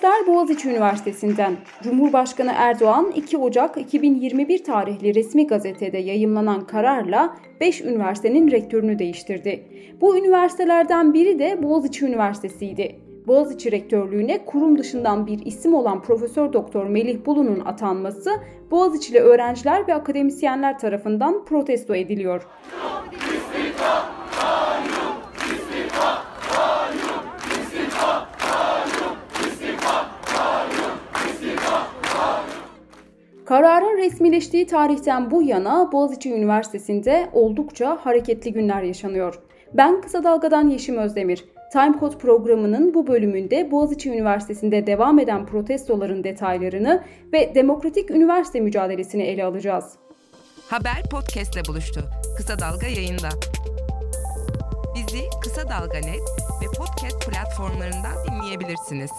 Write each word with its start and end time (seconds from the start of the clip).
Sesler 0.00 0.26
Boğaziçi 0.26 0.68
Üniversitesi'nden. 0.68 1.56
Cumhurbaşkanı 1.82 2.52
Erdoğan 2.54 3.12
2 3.16 3.38
Ocak 3.38 3.76
2021 3.76 4.64
tarihli 4.64 5.14
resmi 5.14 5.46
gazetede 5.46 5.98
yayımlanan 5.98 6.66
kararla 6.66 7.36
5 7.60 7.80
üniversitenin 7.80 8.50
rektörünü 8.50 8.98
değiştirdi. 8.98 9.64
Bu 10.00 10.18
üniversitelerden 10.18 11.14
biri 11.14 11.38
de 11.38 11.62
Boğaziçi 11.62 12.04
Üniversitesi'ydi. 12.04 12.96
Boğaziçi 13.26 13.72
Rektörlüğü'ne 13.72 14.44
kurum 14.44 14.78
dışından 14.78 15.26
bir 15.26 15.46
isim 15.46 15.74
olan 15.74 16.02
Profesör 16.02 16.52
Doktor 16.52 16.86
Melih 16.86 17.26
Bulu'nun 17.26 17.60
atanması 17.60 18.30
Boğaziçi'li 18.70 19.18
öğrenciler 19.18 19.88
ve 19.88 19.94
akademisyenler 19.94 20.78
tarafından 20.78 21.44
protesto 21.44 21.94
ediliyor. 21.94 22.46
Kararın 33.50 33.98
resmileştiği 33.98 34.66
tarihten 34.66 35.30
bu 35.30 35.42
yana 35.42 35.92
Boğaziçi 35.92 36.32
Üniversitesi'nde 36.32 37.30
oldukça 37.32 37.98
hareketli 38.02 38.52
günler 38.52 38.82
yaşanıyor. 38.82 39.40
Ben 39.74 40.00
Kısa 40.00 40.24
Dalga'dan 40.24 40.68
Yeşim 40.68 40.96
Özdemir. 40.96 41.44
Timecode 41.72 42.18
programının 42.18 42.94
bu 42.94 43.06
bölümünde 43.06 43.70
Boğaziçi 43.70 44.10
Üniversitesi'nde 44.10 44.86
devam 44.86 45.18
eden 45.18 45.46
protestoların 45.46 46.24
detaylarını 46.24 47.04
ve 47.32 47.54
demokratik 47.54 48.10
üniversite 48.10 48.60
mücadelesini 48.60 49.22
ele 49.22 49.44
alacağız. 49.44 49.94
Haber 50.68 51.02
podcastle 51.10 51.60
buluştu. 51.68 52.00
Kısa 52.36 52.58
Dalga 52.58 52.86
yayında. 52.86 53.28
Bizi 54.94 55.22
Kısa 55.42 55.62
Dalga 55.62 55.98
Net 55.98 56.26
ve 56.62 56.66
podcast 56.78 57.30
platformlarından 57.30 58.14
dinleyebilirsiniz. 58.26 59.10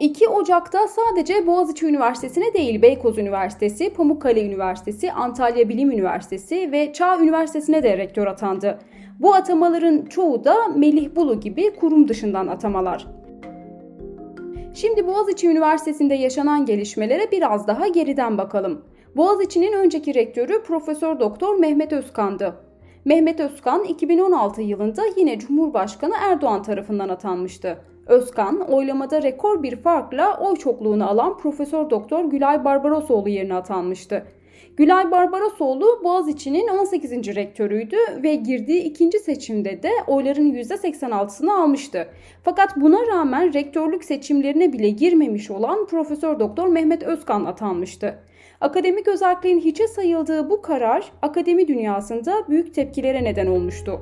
2 0.00 0.28
Ocak'ta 0.28 0.88
sadece 0.88 1.46
Boğaziçi 1.46 1.86
Üniversitesi'ne 1.86 2.54
değil 2.54 2.82
Beykoz 2.82 3.18
Üniversitesi, 3.18 3.90
Pamukkale 3.90 4.46
Üniversitesi, 4.46 5.12
Antalya 5.12 5.68
Bilim 5.68 5.90
Üniversitesi 5.90 6.72
ve 6.72 6.92
Çağ 6.92 7.18
Üniversitesi'ne 7.18 7.82
de 7.82 7.98
rektör 7.98 8.26
atandı. 8.26 8.78
Bu 9.20 9.34
atamaların 9.34 10.06
çoğu 10.06 10.44
da 10.44 10.68
Melih 10.76 11.16
Bulu 11.16 11.40
gibi 11.40 11.74
kurum 11.74 12.08
dışından 12.08 12.46
atamalar. 12.46 13.06
Şimdi 14.74 15.06
Boğaziçi 15.06 15.48
Üniversitesi'nde 15.48 16.14
yaşanan 16.14 16.66
gelişmelere 16.66 17.30
biraz 17.32 17.66
daha 17.66 17.88
geriden 17.88 18.38
bakalım. 18.38 18.84
Boğaziçi'nin 19.16 19.72
önceki 19.72 20.14
rektörü 20.14 20.62
Profesör 20.62 21.20
Doktor 21.20 21.58
Mehmet 21.58 21.92
Özkan'dı. 21.92 22.54
Mehmet 23.04 23.40
Özkan 23.40 23.84
2016 23.84 24.62
yılında 24.62 25.02
yine 25.16 25.38
Cumhurbaşkanı 25.38 26.14
Erdoğan 26.20 26.62
tarafından 26.62 27.08
atanmıştı. 27.08 27.78
Özkan 28.08 28.60
oylamada 28.60 29.22
rekor 29.22 29.62
bir 29.62 29.76
farkla 29.76 30.38
oy 30.40 30.56
çokluğunu 30.56 31.08
alan 31.08 31.38
Profesör 31.38 31.90
Doktor 31.90 32.24
Gülay 32.24 32.64
Barbarosoğlu 32.64 33.28
yerine 33.28 33.54
atanmıştı. 33.54 34.26
Gülay 34.76 35.10
Barbarosoğlu 35.10 36.00
Boğaziçi'nin 36.04 36.68
18. 36.68 37.12
rektörüydü 37.36 37.96
ve 38.22 38.34
girdiği 38.34 38.82
ikinci 38.82 39.18
seçimde 39.18 39.82
de 39.82 39.90
oyların 40.06 40.52
%86'sını 40.52 41.62
almıştı. 41.62 42.08
Fakat 42.44 42.76
buna 42.76 43.06
rağmen 43.06 43.54
rektörlük 43.54 44.04
seçimlerine 44.04 44.72
bile 44.72 44.90
girmemiş 44.90 45.50
olan 45.50 45.86
Profesör 45.86 46.40
Doktor 46.40 46.68
Mehmet 46.68 47.02
Özkan 47.02 47.44
atanmıştı. 47.44 48.18
Akademik 48.60 49.08
özelliğin 49.08 49.60
hiçe 49.60 49.88
sayıldığı 49.88 50.50
bu 50.50 50.62
karar 50.62 51.12
akademi 51.22 51.68
dünyasında 51.68 52.34
büyük 52.48 52.74
tepkilere 52.74 53.24
neden 53.24 53.46
olmuştu. 53.46 54.00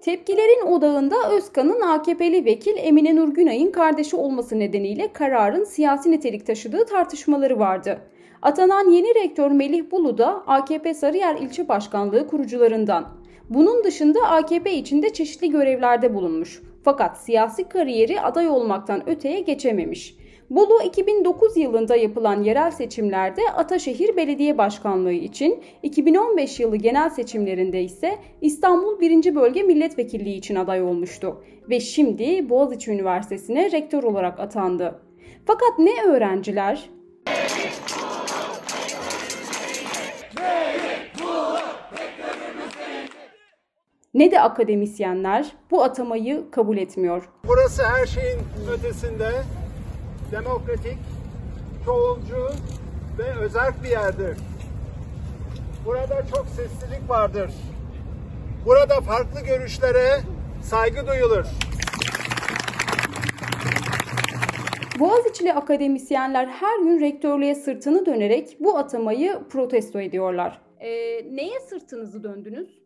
Tepkilerin 0.00 0.66
odağında 0.66 1.16
Özkan'ın 1.30 1.80
AKP'li 1.80 2.44
vekil 2.44 2.74
Emine 2.76 3.16
Nur 3.16 3.28
Günay'ın 3.28 3.70
kardeşi 3.70 4.16
olması 4.16 4.58
nedeniyle 4.58 5.12
kararın 5.12 5.64
siyasi 5.64 6.10
nitelik 6.10 6.46
taşıdığı 6.46 6.84
tartışmaları 6.84 7.58
vardı. 7.58 7.98
Atanan 8.42 8.90
yeni 8.90 9.14
rektör 9.14 9.50
Melih 9.50 9.90
Bulu 9.90 10.18
da 10.18 10.42
AKP 10.46 10.94
Sarıyer 10.94 11.36
İlçe 11.36 11.68
Başkanlığı 11.68 12.26
kurucularından. 12.26 13.08
Bunun 13.50 13.84
dışında 13.84 14.20
AKP 14.22 14.72
içinde 14.72 15.12
çeşitli 15.12 15.50
görevlerde 15.50 16.14
bulunmuş. 16.14 16.62
Fakat 16.84 17.18
siyasi 17.18 17.68
kariyeri 17.68 18.20
aday 18.20 18.48
olmaktan 18.48 19.08
öteye 19.08 19.40
geçememiş. 19.40 20.16
Bolu 20.50 20.82
2009 20.82 21.56
yılında 21.56 21.96
yapılan 21.96 22.42
yerel 22.42 22.70
seçimlerde 22.70 23.40
Ataşehir 23.56 24.16
Belediye 24.16 24.58
Başkanlığı 24.58 25.12
için, 25.12 25.62
2015 25.82 26.60
yılı 26.60 26.76
genel 26.76 27.10
seçimlerinde 27.10 27.82
ise 27.82 28.18
İstanbul 28.40 29.00
1. 29.00 29.34
Bölge 29.34 29.62
Milletvekilliği 29.62 30.36
için 30.36 30.54
aday 30.54 30.82
olmuştu 30.82 31.44
ve 31.68 31.80
şimdi 31.80 32.50
Boğaziçi 32.50 32.90
Üniversitesi'ne 32.90 33.72
rektör 33.72 34.02
olarak 34.02 34.40
atandı. 34.40 35.02
Fakat 35.46 35.78
ne 35.78 36.02
öğrenciler 36.02 36.90
ne 44.14 44.30
de 44.30 44.40
akademisyenler 44.40 45.52
bu 45.70 45.82
atamayı 45.82 46.50
kabul 46.50 46.76
etmiyor. 46.76 47.28
Burası 47.44 47.82
her 47.82 48.06
şeyin 48.06 48.38
ötesinde 48.72 49.30
demokratik, 50.32 50.98
çoğulcu 51.84 52.48
ve 53.18 53.34
özerk 53.34 53.84
bir 53.84 53.88
yerdir. 53.88 54.36
Burada 55.84 56.22
çok 56.34 56.46
seslilik 56.48 57.10
vardır. 57.10 57.50
Burada 58.66 59.00
farklı 59.00 59.40
görüşlere 59.40 60.20
saygı 60.62 61.06
duyulur. 61.06 61.44
Boğaziçi'li 65.00 65.52
akademisyenler 65.52 66.46
her 66.46 66.78
gün 66.78 67.00
rektörlüğe 67.00 67.54
sırtını 67.54 68.06
dönerek 68.06 68.56
bu 68.60 68.78
atamayı 68.78 69.38
protesto 69.50 70.00
ediyorlar. 70.00 70.60
E, 70.80 70.88
neye 71.36 71.60
sırtınızı 71.60 72.22
döndünüz? 72.22 72.80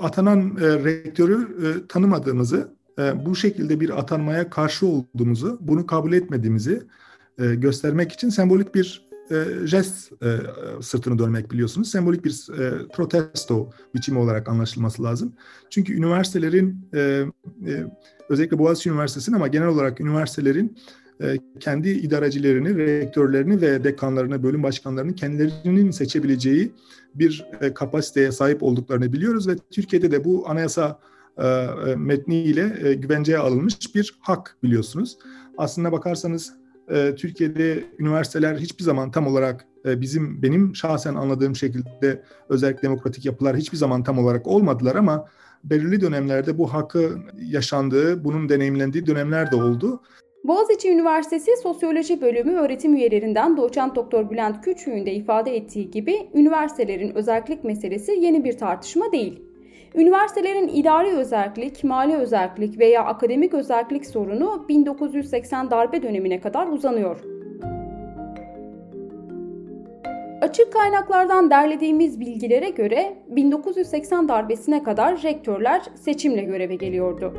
Atanan 0.00 0.56
e, 0.60 0.84
rektörü 0.84 1.42
e, 1.42 1.86
tanımadığımızı 1.86 2.77
e, 2.98 3.26
bu 3.26 3.36
şekilde 3.36 3.80
bir 3.80 3.98
atanmaya 3.98 4.50
karşı 4.50 4.86
olduğumuzu, 4.86 5.58
bunu 5.60 5.86
kabul 5.86 6.12
etmediğimizi 6.12 6.82
e, 7.38 7.54
göstermek 7.54 8.12
için 8.12 8.28
sembolik 8.28 8.74
bir 8.74 9.08
e, 9.30 9.66
jest 9.66 10.12
sırtını 10.80 11.18
dönmek 11.18 11.50
biliyorsunuz. 11.50 11.90
Sembolik 11.90 12.24
bir 12.24 12.46
protesto 12.94 13.70
biçimi 13.94 14.18
olarak 14.18 14.48
anlaşılması 14.48 15.02
lazım. 15.02 15.32
Çünkü 15.70 15.94
üniversitelerin 15.94 16.88
özellikle 18.28 18.58
Boğaziçi 18.58 18.90
Üniversitesi'nin 18.90 19.36
ama 19.36 19.48
genel 19.48 19.68
olarak 19.68 20.00
üniversitelerin 20.00 20.78
kendi 21.60 21.88
idarecilerini, 21.88 22.76
rektörlerini 22.76 23.60
ve 23.60 23.84
dekanlarını, 23.84 24.42
bölüm 24.42 24.62
başkanlarını 24.62 25.14
kendilerinin 25.14 25.90
seçebileceği 25.90 26.72
bir 27.14 27.46
kapasiteye 27.74 28.32
sahip 28.32 28.62
olduklarını 28.62 29.12
biliyoruz 29.12 29.48
ve 29.48 29.56
Türkiye'de 29.70 30.10
de 30.10 30.24
bu 30.24 30.48
anayasa 30.48 31.00
metniyle 31.96 32.88
e, 32.88 32.94
güvenceye 32.94 33.38
alınmış 33.38 33.94
bir 33.94 34.18
hak 34.20 34.56
biliyorsunuz. 34.62 35.18
Aslına 35.58 35.92
bakarsanız 35.92 36.52
Türkiye'de 37.16 37.84
üniversiteler 37.98 38.56
hiçbir 38.56 38.84
zaman 38.84 39.10
tam 39.10 39.26
olarak 39.26 39.66
bizim 39.84 40.42
benim 40.42 40.76
şahsen 40.76 41.14
anladığım 41.14 41.56
şekilde 41.56 42.22
özellikle 42.48 42.82
demokratik 42.82 43.24
yapılar 43.24 43.56
hiçbir 43.56 43.76
zaman 43.76 44.02
tam 44.02 44.18
olarak 44.18 44.46
olmadılar 44.46 44.94
ama 44.94 45.28
belirli 45.64 46.00
dönemlerde 46.00 46.58
bu 46.58 46.72
hakkı 46.72 47.18
yaşandığı, 47.40 48.24
bunun 48.24 48.48
deneyimlendiği 48.48 49.06
dönemler 49.06 49.52
de 49.52 49.56
oldu. 49.56 50.02
Boğaziçi 50.44 50.90
Üniversitesi 50.90 51.50
Sosyoloji 51.62 52.20
Bölümü 52.20 52.52
öğretim 52.52 52.94
üyelerinden 52.94 53.56
doçent 53.56 53.96
doktor 53.96 54.30
Bülent 54.30 54.64
Küçüğün 54.64 55.06
de 55.06 55.12
ifade 55.12 55.56
ettiği 55.56 55.90
gibi 55.90 56.28
üniversitelerin 56.34 57.14
özellik 57.14 57.64
meselesi 57.64 58.12
yeni 58.12 58.44
bir 58.44 58.58
tartışma 58.58 59.12
değil. 59.12 59.47
Üniversitelerin 59.94 60.68
idari 60.68 61.08
özellik, 61.08 61.84
mali 61.84 62.14
özellik 62.16 62.78
veya 62.78 63.04
akademik 63.04 63.54
özellik 63.54 64.06
sorunu 64.06 64.68
1980 64.68 65.70
darbe 65.70 66.02
dönemine 66.02 66.40
kadar 66.40 66.66
uzanıyor. 66.66 67.20
Açık 70.40 70.72
kaynaklardan 70.72 71.50
derlediğimiz 71.50 72.20
bilgilere 72.20 72.70
göre 72.70 73.16
1980 73.28 74.28
darbesine 74.28 74.82
kadar 74.82 75.22
rektörler 75.22 75.82
seçimle 75.94 76.42
göreve 76.42 76.74
geliyordu. 76.74 77.34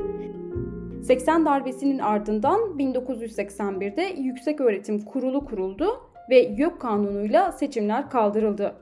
80 1.04 1.46
darbesinin 1.46 2.00
ardından 2.00 2.60
1981'de 2.60 4.22
Yüksek 4.22 4.62
Öğretim 4.62 5.06
Kurulu 5.06 5.46
kuruldu 5.46 5.88
ve 6.30 6.40
YÖK 6.40 6.82
kanunuyla 6.82 7.52
seçimler 7.52 8.10
kaldırıldı. 8.10 8.76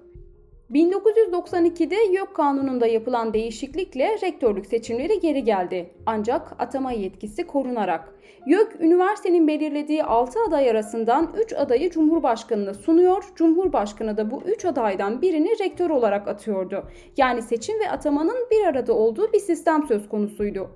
1992'de 0.72 1.96
YÖK 1.96 2.36
kanununda 2.36 2.88
yapılan 2.88 3.34
değişiklikle 3.34 4.18
rektörlük 4.22 4.66
seçimleri 4.66 5.20
geri 5.20 5.44
geldi. 5.44 5.90
Ancak 6.06 6.56
atama 6.60 6.92
yetkisi 6.92 7.48
korunarak. 7.48 8.14
YÖK, 8.46 8.76
üniversitenin 8.80 9.48
belirlediği 9.48 10.04
6 10.04 10.40
aday 10.48 10.70
arasından 10.70 11.34
3 11.46 11.54
adayı 11.54 11.90
Cumhurbaşkanı'na 11.90 12.74
sunuyor. 12.74 13.24
Cumhurbaşkanı 13.36 14.18
da 14.18 14.32
bu 14.32 14.42
3 14.42 14.66
adaydan 14.66 15.22
birini 15.22 15.50
rektör 15.60 15.90
olarak 15.90 16.28
atıyordu. 16.28 16.84
Yani 17.18 17.42
seçim 17.42 17.80
ve 17.80 17.90
atamanın 17.90 18.48
bir 18.52 18.66
arada 18.66 18.94
olduğu 18.94 19.34
bir 19.34 19.40
sistem 19.40 19.84
söz 19.88 20.10
konusuydu. 20.10 20.70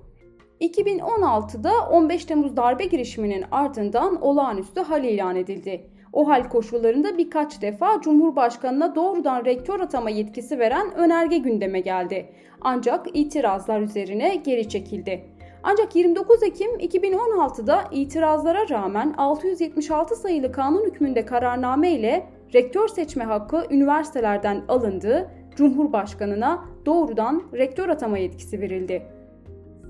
2016'da 0.60 1.70
15 1.90 2.24
Temmuz 2.24 2.56
darbe 2.56 2.84
girişiminin 2.84 3.44
ardından 3.50 4.22
olağanüstü 4.22 4.80
hal 4.80 5.04
ilan 5.04 5.36
edildi. 5.36 5.86
O 6.12 6.28
hal 6.28 6.48
koşullarında 6.48 7.18
birkaç 7.18 7.62
defa 7.62 8.00
Cumhurbaşkanına 8.00 8.94
doğrudan 8.94 9.44
rektör 9.44 9.80
atama 9.80 10.10
yetkisi 10.10 10.58
veren 10.58 10.94
önerge 10.94 11.38
gündeme 11.38 11.80
geldi. 11.80 12.28
Ancak 12.60 13.06
itirazlar 13.14 13.80
üzerine 13.80 14.36
geri 14.36 14.68
çekildi. 14.68 15.24
Ancak 15.62 15.96
29 15.96 16.42
Ekim 16.42 16.70
2016'da 16.70 17.84
itirazlara 17.90 18.68
rağmen 18.68 19.14
676 19.18 20.16
sayılı 20.16 20.52
kanun 20.52 20.84
hükmünde 20.84 21.24
kararname 21.24 21.90
ile 21.90 22.26
rektör 22.54 22.88
seçme 22.88 23.24
hakkı 23.24 23.66
üniversitelerden 23.70 24.64
alındı, 24.68 25.30
Cumhurbaşkanına 25.56 26.64
doğrudan 26.86 27.42
rektör 27.52 27.88
atama 27.88 28.18
yetkisi 28.18 28.60
verildi. 28.60 29.02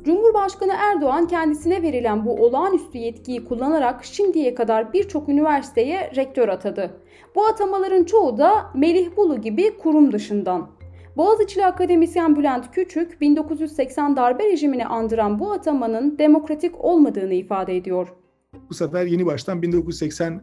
Cumhurbaşkanı 0.04 0.72
Erdoğan 0.78 1.26
kendisine 1.26 1.82
verilen 1.82 2.24
bu 2.24 2.44
olağanüstü 2.44 2.98
yetkiyi 2.98 3.44
kullanarak 3.44 4.04
şimdiye 4.04 4.54
kadar 4.54 4.92
birçok 4.92 5.28
üniversiteye 5.28 6.12
rektör 6.16 6.48
atadı. 6.48 6.90
Bu 7.34 7.46
atamaların 7.46 8.04
çoğu 8.04 8.38
da 8.38 8.70
Melih 8.74 9.16
Bulu 9.16 9.40
gibi 9.40 9.78
kurum 9.78 10.12
dışından. 10.12 10.70
Boğaziçi'li 11.16 11.66
akademisyen 11.66 12.36
Bülent 12.36 12.70
Küçük, 12.72 13.20
1980 13.20 14.16
darbe 14.16 14.44
rejimini 14.44 14.86
andıran 14.86 15.38
bu 15.38 15.52
atamanın 15.52 16.18
demokratik 16.18 16.84
olmadığını 16.84 17.34
ifade 17.34 17.76
ediyor. 17.76 18.08
Bu 18.70 18.74
sefer 18.74 19.06
yeni 19.06 19.26
baştan 19.26 19.62
1980 19.62 20.32
e, 20.32 20.40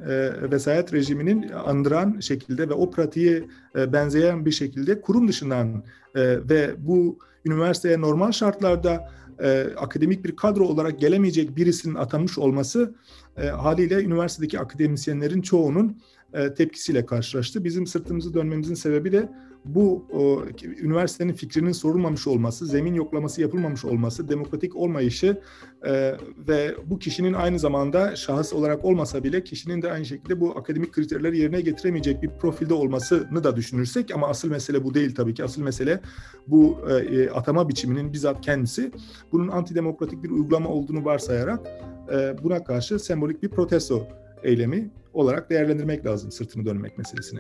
vesayet 0.51 0.93
rejiminin 0.93 1.49
andıran 1.49 2.19
şekilde 2.19 2.69
ve 2.69 2.73
o 2.73 2.91
pratiğe 2.91 3.43
e, 3.75 3.93
benzeyen 3.93 4.45
bir 4.45 4.51
şekilde 4.51 5.01
kurum 5.01 5.27
dışından 5.27 5.83
e, 6.15 6.21
ve 6.49 6.71
bu 6.77 7.17
üniversiteye 7.45 8.01
normal 8.01 8.31
şartlarda 8.31 9.09
e, 9.43 9.67
akademik 9.77 10.25
bir 10.25 10.35
kadro 10.35 10.65
olarak 10.65 10.99
gelemeyecek 10.99 11.55
birisinin 11.55 11.95
atanmış 11.95 12.37
olması 12.37 12.95
e, 13.37 13.47
haliyle 13.47 14.03
üniversitedeki 14.03 14.59
akademisyenlerin 14.59 15.41
çoğunun 15.41 16.01
e, 16.33 16.53
tepkisiyle 16.53 17.05
karşılaştı. 17.05 17.63
Bizim 17.63 17.87
sırtımızı 17.87 18.33
dönmemizin 18.33 18.75
sebebi 18.75 19.11
de 19.11 19.29
bu 19.65 20.05
o, 20.11 20.43
üniversitenin 20.63 21.33
fikrinin 21.33 21.71
sorulmamış 21.71 22.27
olması, 22.27 22.65
zemin 22.65 22.93
yoklaması 22.93 23.41
yapılmamış 23.41 23.85
olması, 23.85 24.29
demokratik 24.29 24.75
olmayışı 24.75 25.41
e, 25.85 26.15
ve 26.47 26.75
bu 26.85 26.99
kişinin 26.99 27.33
aynı 27.33 27.59
zamanda 27.59 28.15
şahıs 28.15 28.53
olarak 28.53 28.85
olmasa 28.85 29.23
bile 29.23 29.43
kişinin 29.43 29.81
de 29.81 29.91
aynı 29.91 30.05
şekilde 30.05 30.39
bu 30.39 30.57
akademik 30.57 30.91
kriterleri 30.91 31.37
yerine 31.37 31.61
getiremeyecek 31.61 32.21
bir 32.21 32.29
profilde 32.29 32.73
olmasını 32.73 33.43
da 33.43 33.55
düşünürsek 33.55 34.15
ama 34.15 34.27
asıl 34.27 34.49
mesele 34.49 34.83
bu 34.83 34.93
değil 34.93 35.15
tabii 35.15 35.33
ki. 35.33 35.43
Asıl 35.43 35.61
mesele 35.61 36.01
bu 36.47 36.77
e, 36.89 36.93
e 36.93 37.29
atama 37.29 37.69
biçiminin 37.69 38.13
bizzat 38.13 38.41
kendisi. 38.41 38.91
Bunun 39.31 39.47
antidemokratik 39.47 40.23
bir 40.23 40.29
uygulama 40.29 40.69
olduğunu 40.69 41.05
varsayarak 41.05 41.67
e, 42.13 42.43
buna 42.43 42.63
karşı 42.63 42.99
sembolik 42.99 43.43
bir 43.43 43.49
protesto 43.49 44.07
eylemi 44.43 44.91
olarak 45.13 45.49
değerlendirmek 45.49 46.05
lazım 46.05 46.31
sırtını 46.31 46.65
dönmek 46.65 46.97
meselesini. 46.97 47.39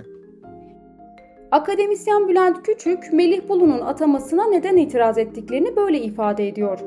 Akademisyen 1.51 2.27
Bülent 2.27 2.63
Küçük, 2.63 3.13
Melih 3.13 3.49
Bulu'nun 3.49 3.81
atamasına 3.81 4.45
neden 4.45 4.77
itiraz 4.77 5.17
ettiklerini 5.17 5.75
böyle 5.75 6.01
ifade 6.01 6.47
ediyor. 6.47 6.79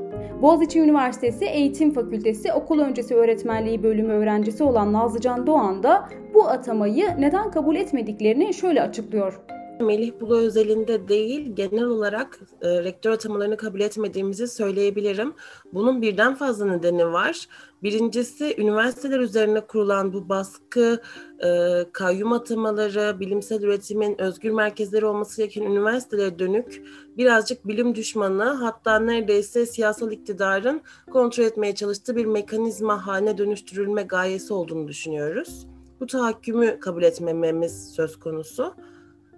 Boğaziçi 0.43 0.81
Üniversitesi 0.81 1.45
Eğitim 1.45 1.91
Fakültesi 1.91 2.53
Okul 2.53 2.79
Öncesi 2.79 3.15
Öğretmenliği 3.15 3.83
bölümü 3.83 4.13
öğrencisi 4.13 4.63
olan 4.63 4.93
Nazlıcan 4.93 5.47
Doğan 5.47 5.83
da 5.83 6.09
bu 6.35 6.49
atamayı 6.49 7.07
neden 7.19 7.51
kabul 7.51 7.77
etmediklerini 7.77 8.55
şöyle 8.55 8.83
açıklıyor. 8.83 9.41
Melih 9.83 10.13
Bulu 10.21 10.37
özelinde 10.37 11.09
değil, 11.09 11.53
genel 11.55 11.85
olarak 11.85 12.41
e, 12.63 12.85
rektör 12.85 13.11
atamalarını 13.11 13.57
kabul 13.57 13.81
etmediğimizi 13.81 14.49
söyleyebilirim. 14.49 15.35
Bunun 15.73 16.03
birden 16.03 16.35
fazla 16.35 16.67
nedeni 16.67 17.13
var. 17.13 17.49
Birincisi 17.83 18.55
üniversiteler 18.59 19.21
üzerine 19.21 19.61
kurulan 19.61 20.13
bu 20.13 20.29
baskı, 20.29 21.03
e, 21.45 21.49
kayyum 21.93 22.33
atamaları, 22.33 23.21
bilimsel 23.21 23.63
üretimin 23.63 24.21
özgür 24.21 24.51
merkezleri 24.51 25.07
olması 25.07 25.37
gereken 25.37 25.63
üniversitelere 25.63 26.39
dönük 26.39 26.83
birazcık 27.17 27.69
bilim 27.69 27.95
düşmanı 27.95 28.45
hatta 28.45 28.99
neredeyse 28.99 29.67
siyasal 29.67 30.13
iktidarın 30.13 30.81
kontrol 31.13 31.45
etmeye 31.45 31.75
çalıştığı 31.75 32.17
bir 32.17 32.27
mekanizma 32.27 33.07
haline 33.07 33.39
dönüştürülme 33.39 34.03
gayesi 34.03 34.55
olduğunu 34.55 34.89
düşünüyoruz. 34.89 35.67
Bu 36.01 36.07
tahakkümü 36.07 36.81
kabul 36.81 37.03
etmememiz 37.03 37.93
söz 37.95 38.19
konusu. 38.19 38.75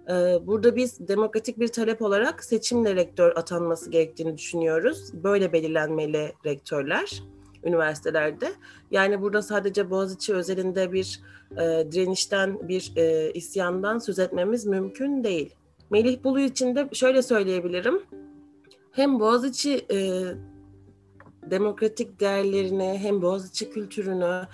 Ee, 0.09 0.13
burada 0.47 0.75
biz 0.75 1.07
demokratik 1.07 1.59
bir 1.59 1.67
talep 1.67 2.01
olarak 2.01 2.43
seçimle 2.43 2.95
rektör 2.95 3.35
atanması 3.35 3.89
gerektiğini 3.89 4.37
düşünüyoruz. 4.37 5.23
Böyle 5.23 5.53
belirlenmeli 5.53 6.33
rektörler 6.45 7.23
üniversitelerde. 7.63 8.51
Yani 8.91 9.21
burada 9.21 9.41
sadece 9.41 9.89
Boğaziçi 9.89 10.33
özelinde 10.33 10.91
bir 10.91 11.21
e, 11.51 11.91
direnişten, 11.91 12.67
bir 12.67 12.93
e, 12.95 13.31
isyandan 13.31 13.99
söz 13.99 14.19
etmemiz 14.19 14.65
mümkün 14.65 15.23
değil. 15.23 15.55
Melih 15.89 16.23
Bulu 16.23 16.39
için 16.39 16.75
de 16.75 16.89
şöyle 16.93 17.21
söyleyebilirim. 17.21 18.01
Hem 18.91 19.19
Boğaziçi 19.19 19.85
e, 19.91 20.21
demokratik 21.51 22.19
değerlerini 22.19 22.99
hem 23.01 23.21
Boğaziçi 23.21 23.69
kültürünü 23.69 24.47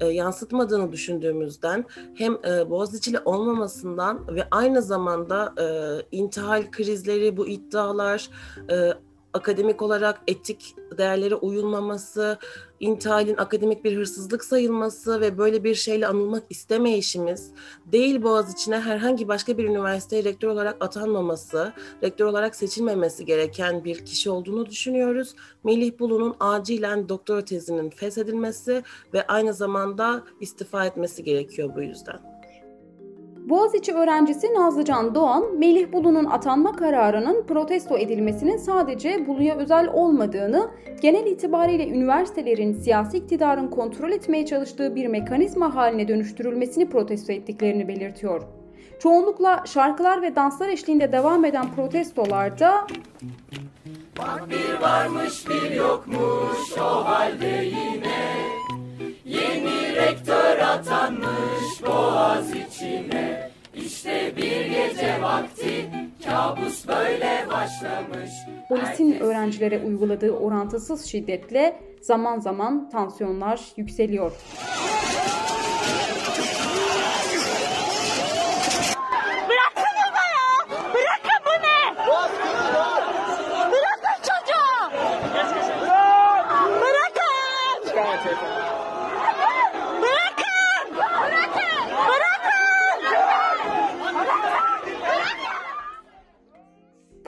e, 0.00 0.06
yansıtmadığını 0.06 0.92
düşündüğümüzden 0.92 1.84
hem 2.14 2.32
e, 2.32 2.70
Boğaziçi'li 2.70 3.18
olmamasından 3.24 4.34
ve 4.34 4.48
aynı 4.50 4.82
zamanda 4.82 5.54
e, 5.60 5.66
intihal 6.16 6.70
krizleri, 6.70 7.36
bu 7.36 7.48
iddialar, 7.48 8.30
e, 8.70 8.92
akademik 9.32 9.82
olarak 9.82 10.20
etik 10.26 10.74
değerlere 10.98 11.34
uyulmaması, 11.34 12.38
intihalin 12.80 13.36
akademik 13.36 13.84
bir 13.84 13.96
hırsızlık 13.96 14.44
sayılması 14.44 15.20
ve 15.20 15.38
böyle 15.38 15.64
bir 15.64 15.74
şeyle 15.74 16.06
anılmak 16.06 16.42
istemeyişimiz, 16.50 17.50
değil 17.86 18.22
Boğaziçi'ne 18.22 18.80
herhangi 18.80 19.28
başka 19.28 19.58
bir 19.58 19.64
üniversiteye 19.64 20.24
rektör 20.24 20.48
olarak 20.48 20.76
atanmaması, 20.84 21.72
rektör 22.02 22.26
olarak 22.26 22.56
seçilmemesi 22.56 23.24
gereken 23.24 23.84
bir 23.84 24.04
kişi 24.04 24.30
olduğunu 24.30 24.66
düşünüyoruz. 24.66 25.34
Melih 25.64 25.98
Bulu'nun 25.98 26.36
acilen 26.40 27.08
doktora 27.08 27.44
tezinin 27.44 27.90
feshedilmesi 27.90 28.82
ve 29.14 29.26
aynı 29.26 29.54
zamanda 29.54 30.24
istifa 30.40 30.86
etmesi 30.86 31.24
gerekiyor 31.24 31.70
bu 31.76 31.82
yüzden. 31.82 32.37
Boğaziçi 33.48 33.92
öğrencisi 33.92 34.54
Nazlıcan 34.54 35.14
Doğan, 35.14 35.58
Melih 35.58 35.92
Bulu'nun 35.92 36.24
atanma 36.24 36.72
kararının 36.72 37.42
protesto 37.42 37.98
edilmesinin 37.98 38.56
sadece 38.56 39.26
Bulu'ya 39.26 39.56
özel 39.56 39.88
olmadığını, 39.92 40.70
genel 41.00 41.26
itibariyle 41.26 41.88
üniversitelerin 41.88 42.72
siyasi 42.72 43.16
iktidarın 43.16 43.68
kontrol 43.68 44.10
etmeye 44.10 44.46
çalıştığı 44.46 44.94
bir 44.94 45.06
mekanizma 45.06 45.74
haline 45.74 46.08
dönüştürülmesini 46.08 46.88
protesto 46.88 47.32
ettiklerini 47.32 47.88
belirtiyor. 47.88 48.42
Çoğunlukla 48.98 49.62
şarkılar 49.66 50.22
ve 50.22 50.36
danslar 50.36 50.68
eşliğinde 50.68 51.12
devam 51.12 51.44
eden 51.44 51.66
protestolarda 51.76 52.86
Bak 54.18 54.44
bir 54.50 54.82
varmış 54.82 55.48
bir 55.48 55.70
yokmuş 55.70 56.78
o 56.78 57.04
halde 57.04 57.64
yine 57.64 58.48
Yeni 59.24 59.96
rektör 59.96 60.58
atanmış 60.58 61.82
boğaz 62.48 62.68
içine. 62.68 63.50
İşte 63.74 64.32
bir 64.36 64.66
gece 64.66 65.22
vakti. 65.22 65.90
Kabus 66.24 66.88
böyle 66.88 67.46
başlamış. 67.50 68.30
Polisin 68.68 69.20
öğrencilere 69.20 69.78
uyguladığı 69.78 70.30
orantısız 70.30 71.04
şiddetle 71.04 71.80
zaman 72.02 72.38
zaman 72.38 72.90
tansiyonlar 72.90 73.60
yükseliyor. 73.76 74.32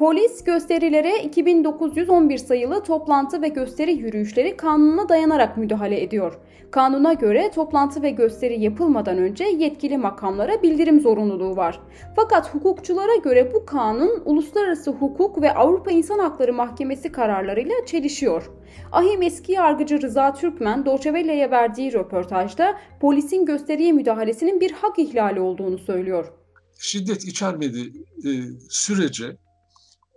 Polis 0.00 0.44
gösterilere 0.44 1.22
2911 1.22 2.38
sayılı 2.38 2.82
toplantı 2.82 3.42
ve 3.42 3.48
gösteri 3.48 3.92
yürüyüşleri 3.92 4.56
kanununa 4.56 5.08
dayanarak 5.08 5.56
müdahale 5.56 6.02
ediyor. 6.02 6.38
Kanuna 6.70 7.12
göre 7.12 7.50
toplantı 7.54 8.02
ve 8.02 8.10
gösteri 8.10 8.60
yapılmadan 8.60 9.18
önce 9.18 9.44
yetkili 9.44 9.98
makamlara 9.98 10.62
bildirim 10.62 11.00
zorunluluğu 11.00 11.56
var. 11.56 11.80
Fakat 12.16 12.54
hukukçulara 12.54 13.16
göre 13.16 13.54
bu 13.54 13.66
kanun 13.66 14.22
uluslararası 14.24 14.90
hukuk 14.90 15.42
ve 15.42 15.54
Avrupa 15.54 15.90
İnsan 15.90 16.18
Hakları 16.18 16.52
Mahkemesi 16.52 17.12
kararlarıyla 17.12 17.74
çelişiyor. 17.86 18.50
Ahim 18.92 19.22
eski 19.22 19.52
yargıcı 19.52 20.02
Rıza 20.02 20.34
Türkmen 20.34 20.86
Doçevelle'ye 20.86 21.50
verdiği 21.50 21.92
röportajda 21.92 22.78
polisin 23.00 23.46
gösteriye 23.46 23.92
müdahalesinin 23.92 24.60
bir 24.60 24.72
hak 24.72 24.98
ihlali 24.98 25.40
olduğunu 25.40 25.78
söylüyor. 25.78 26.32
Şiddet 26.78 27.24
içermediği 27.24 27.92
e, 28.24 28.30
sürece 28.68 29.36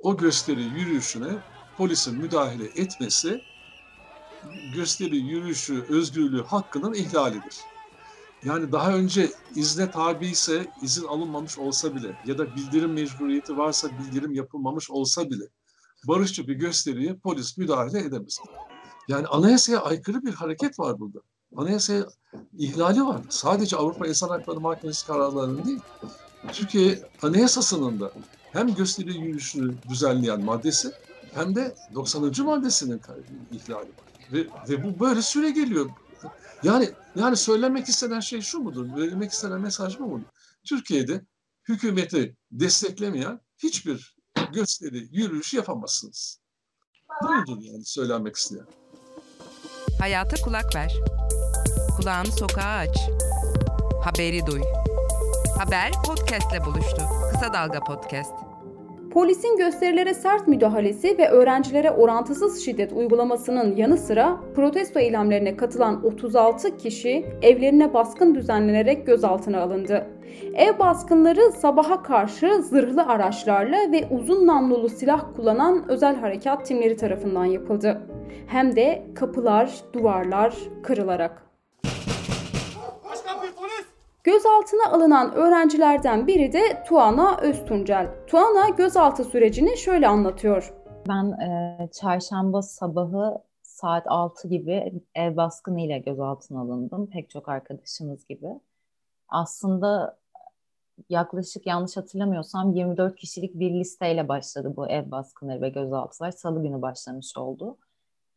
o 0.04 0.18
gösteri 0.18 0.64
yürüyüşüne 0.64 1.30
polisin 1.78 2.18
müdahale 2.18 2.66
etmesi 2.66 3.42
gösteri, 4.76 5.18
yürüyüşü, 5.18 5.86
özgürlüğü 5.90 6.44
hakkının 6.44 6.94
ihlalidir. 6.94 7.56
Yani 8.46 8.72
daha 8.72 8.94
önce 8.94 9.32
izne 9.56 9.92
tabi 9.92 10.28
ise 10.28 10.68
izin 10.82 11.08
alınmamış 11.08 11.58
olsa 11.58 11.96
bile 11.96 12.18
ya 12.26 12.38
da 12.38 12.56
bildirim 12.56 12.94
mecburiyeti 12.94 13.58
varsa 13.58 13.90
bildirim 14.00 14.34
yapılmamış 14.34 14.92
olsa 14.92 15.30
bile 15.30 15.44
barışçı 16.08 16.48
bir 16.48 16.56
gösteriye 16.56 17.16
polis 17.16 17.58
müdahale 17.58 18.00
edemez. 18.00 18.40
Yani 19.08 19.28
anayasaya 19.28 19.82
aykırı 19.82 20.26
bir 20.26 20.34
hareket 20.34 20.80
var 20.80 21.00
burada. 21.00 21.20
Anayasaya 21.56 22.06
ihlali 22.58 23.06
var. 23.06 23.22
Sadece 23.30 23.78
Avrupa 23.78 24.08
İnsan 24.08 24.30
Hakları 24.30 24.60
Mahkemesi 24.60 25.08
kararlarının 25.08 25.66
değil. 25.66 25.80
Türkiye 26.52 27.00
Anayasası'nın 27.22 28.00
da 28.00 28.12
hem 28.54 28.76
gösteri 28.76 29.18
yürüyüşünü 29.18 29.74
düzenleyen 29.90 30.44
maddesi 30.44 30.92
hem 31.34 31.56
de 31.56 31.76
90. 31.96 32.46
maddesinin 32.46 33.02
ihlali 33.52 33.80
var. 33.80 33.88
Ve, 34.34 34.48
ve 34.70 34.84
bu 34.84 35.00
böyle 35.00 35.22
süre 35.22 35.50
geliyor. 35.50 35.90
Yani 36.64 36.90
yani 37.16 37.38
söylemek 37.38 37.90
istenen 37.90 38.20
şey 38.20 38.42
şu 38.42 38.60
mudur? 38.60 38.96
Verilmek 38.96 39.32
istenen 39.32 39.62
mesaj 39.62 40.00
bu 40.00 40.08
mudur? 40.08 40.26
Türkiye'de 40.66 41.26
hükümeti 41.68 42.36
desteklemeyen 42.52 43.40
hiçbir 43.58 44.16
gösteri, 44.54 45.08
yürüyüş 45.12 45.54
yapamazsınız. 45.54 46.40
Bu 47.24 47.34
mudur 47.34 47.62
yani 47.62 47.86
söylenmek 47.86 48.36
isteyen? 48.36 48.66
Hayata 50.00 50.36
kulak 50.42 50.76
ver. 50.76 50.94
Kulağını 51.98 52.32
sokağa 52.32 52.78
aç. 52.78 52.98
Haberi 54.04 54.46
duy. 54.46 54.62
Haber 55.58 55.92
podcastle 56.06 56.66
buluştu. 56.66 57.02
Kısa 57.32 57.54
Dalga 57.54 57.80
Podcast. 57.80 58.43
Polisin 59.14 59.58
gösterilere 59.58 60.14
sert 60.14 60.48
müdahalesi 60.48 61.18
ve 61.18 61.30
öğrencilere 61.30 61.92
orantısız 61.92 62.66
şiddet 62.66 62.94
uygulamasının 62.94 63.76
yanı 63.76 63.98
sıra 63.98 64.40
protesto 64.56 65.00
eylemlerine 65.00 65.58
katılan 65.58 66.06
36 66.06 66.78
kişi 66.78 67.26
evlerine 67.42 67.94
baskın 67.94 68.36
düzenlenerek 68.36 69.08
gözaltına 69.08 69.62
alındı. 69.62 70.08
Ev 70.54 70.80
baskınları 70.80 71.52
sabaha 71.52 72.04
karşı 72.04 72.64
zırhlı 72.64 73.04
araçlarla 73.06 73.92
ve 73.92 74.08
uzun 74.12 74.48
namlulu 74.48 74.90
silah 74.90 75.36
kullanan 75.36 75.90
özel 75.90 76.16
harekat 76.16 76.66
timleri 76.66 76.98
tarafından 76.98 77.46
yapıldı. 77.46 78.02
Hem 78.48 78.76
de 78.76 79.06
kapılar, 79.16 79.72
duvarlar 79.94 80.56
kırılarak. 80.84 81.53
Gözaltına 84.24 84.92
alınan 84.92 85.34
öğrencilerden 85.34 86.28
biri 86.28 86.54
de 86.54 86.84
Tuana 86.84 87.38
Öztuncel. 87.38 88.26
Tuana 88.28 88.70
gözaltı 88.70 89.24
sürecini 89.24 89.78
şöyle 89.78 90.08
anlatıyor. 90.08 90.74
Ben 91.08 91.32
e, 91.32 91.90
çarşamba 91.92 92.62
sabahı 92.62 93.38
saat 93.62 94.04
6 94.08 94.48
gibi 94.48 95.02
ev 95.16 95.38
baskını 95.38 95.82
ile 95.82 96.00
gözaltına 96.00 96.62
alındım. 96.62 97.10
Pek 97.10 97.30
çok 97.30 97.50
arkadaşımız 97.50 98.28
gibi. 98.28 98.48
Aslında 99.30 100.18
yaklaşık 101.10 101.68
yanlış 101.68 101.98
hatırlamıyorsam 101.98 102.72
24 102.72 103.16
kişilik 103.16 103.60
bir 103.60 103.72
listeyle 103.72 104.28
başladı 104.28 104.74
bu 104.76 104.90
ev 104.90 105.12
baskınları 105.12 105.62
ve 105.62 105.70
gözaltılar. 105.70 106.32
Salı 106.32 106.64
günü 106.64 106.82
başlamış 106.82 107.38
oldu. 107.38 107.78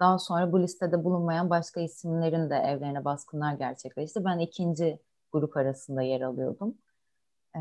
Daha 0.00 0.18
sonra 0.18 0.52
bu 0.52 0.62
listede 0.62 1.04
bulunmayan 1.04 1.50
başka 1.50 1.80
isimlerin 1.80 2.50
de 2.50 2.56
evlerine 2.56 3.04
baskınlar 3.04 3.54
gerçekleşti. 3.54 4.24
Ben 4.24 4.38
ikinci 4.38 4.98
grup 5.40 5.56
arasında 5.56 6.02
yer 6.02 6.20
alıyordum. 6.20 6.78
E, 7.56 7.60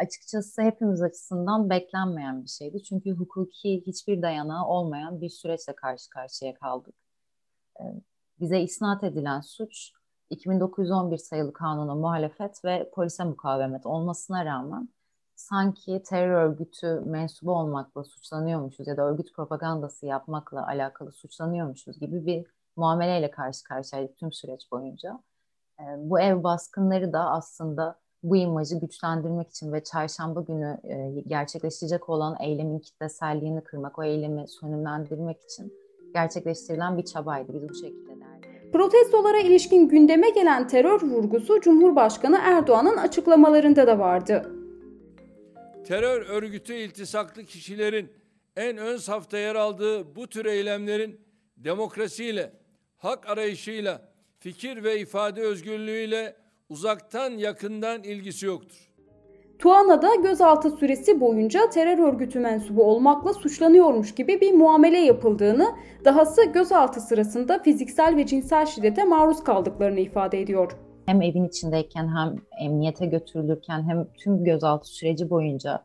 açıkçası 0.00 0.62
hepimiz 0.62 1.02
açısından 1.02 1.70
beklenmeyen 1.70 2.42
bir 2.42 2.48
şeydi. 2.48 2.82
Çünkü 2.82 3.10
hukuki 3.10 3.82
hiçbir 3.86 4.22
dayanağı 4.22 4.66
olmayan 4.66 5.20
bir 5.20 5.28
süreçle 5.28 5.74
karşı 5.76 6.10
karşıya 6.10 6.54
kaldık. 6.54 6.94
E, 7.80 7.84
bize 8.40 8.60
isnat 8.60 9.04
edilen 9.04 9.40
suç 9.40 9.92
2911 10.30 11.18
sayılı 11.18 11.52
kanuna 11.52 11.94
muhalefet 11.94 12.64
ve 12.64 12.90
polise 12.94 13.24
mukavemet 13.24 13.86
olmasına 13.86 14.44
rağmen 14.44 14.88
sanki 15.36 16.02
terör 16.02 16.30
örgütü 16.30 17.02
mensubu 17.06 17.52
olmakla 17.52 18.04
suçlanıyormuşuz 18.04 18.86
ya 18.86 18.96
da 18.96 19.02
örgüt 19.02 19.34
propagandası 19.34 20.06
yapmakla 20.06 20.66
alakalı 20.66 21.12
suçlanıyormuşuz 21.12 22.00
gibi 22.00 22.26
bir 22.26 22.46
muameleyle 22.76 23.30
karşı 23.30 23.64
karşıyaydık 23.64 24.16
tüm 24.16 24.32
süreç 24.32 24.72
boyunca. 24.72 25.20
Ee, 25.80 25.84
bu 25.98 26.20
ev 26.20 26.42
baskınları 26.42 27.12
da 27.12 27.30
aslında 27.30 27.98
bu 28.22 28.36
imajı 28.36 28.80
güçlendirmek 28.80 29.50
için 29.50 29.72
ve 29.72 29.84
çarşamba 29.84 30.40
günü 30.40 30.80
e, 30.84 31.22
gerçekleşecek 31.26 32.08
olan 32.08 32.36
eylemin 32.40 32.78
kitleselliğini 32.78 33.64
kırmak, 33.64 33.98
o 33.98 34.04
eylemi 34.04 34.48
sönümlendirmek 34.48 35.42
için 35.42 35.72
gerçekleştirilen 36.14 36.98
bir 36.98 37.04
çabaydı. 37.04 37.54
Biz 37.54 37.68
bu 37.68 37.74
şekilde 37.74 38.10
derdik. 38.10 38.72
Protestolara 38.72 39.38
ilişkin 39.38 39.88
gündeme 39.88 40.30
gelen 40.30 40.68
terör 40.68 41.02
vurgusu 41.02 41.60
Cumhurbaşkanı 41.60 42.38
Erdoğan'ın 42.42 42.96
açıklamalarında 42.96 43.86
da 43.86 43.98
vardı. 43.98 44.52
Terör 45.86 46.26
örgütü 46.26 46.74
iltisaklı 46.74 47.44
kişilerin 47.44 48.08
en 48.56 48.76
ön 48.76 48.96
safta 48.96 49.38
yer 49.38 49.54
aldığı 49.54 50.16
bu 50.16 50.26
tür 50.26 50.44
eylemlerin 50.44 51.20
demokrasiyle, 51.56 52.52
hak 52.96 53.28
arayışıyla, 53.28 54.15
fikir 54.46 54.84
ve 54.84 55.00
ifade 55.00 55.42
özgürlüğüyle 55.42 56.36
uzaktan 56.68 57.30
yakından 57.30 58.02
ilgisi 58.02 58.46
yoktur. 58.46 58.92
Tuana'da 59.58 60.14
gözaltı 60.14 60.70
süresi 60.70 61.20
boyunca 61.20 61.70
terör 61.70 61.98
örgütü 61.98 62.40
mensubu 62.40 62.84
olmakla 62.84 63.32
suçlanıyormuş 63.32 64.14
gibi 64.14 64.40
bir 64.40 64.52
muamele 64.52 64.98
yapıldığını, 64.98 65.66
dahası 66.04 66.44
gözaltı 66.44 67.00
sırasında 67.00 67.58
fiziksel 67.58 68.16
ve 68.16 68.26
cinsel 68.26 68.66
şiddete 68.66 69.04
maruz 69.04 69.44
kaldıklarını 69.44 70.00
ifade 70.00 70.40
ediyor. 70.40 70.72
Hem 71.06 71.22
evin 71.22 71.48
içindeyken 71.48 72.16
hem 72.16 72.36
emniyete 72.60 73.06
götürülürken 73.06 73.88
hem 73.88 74.06
tüm 74.24 74.44
gözaltı 74.44 74.88
süreci 74.88 75.30
boyunca 75.30 75.84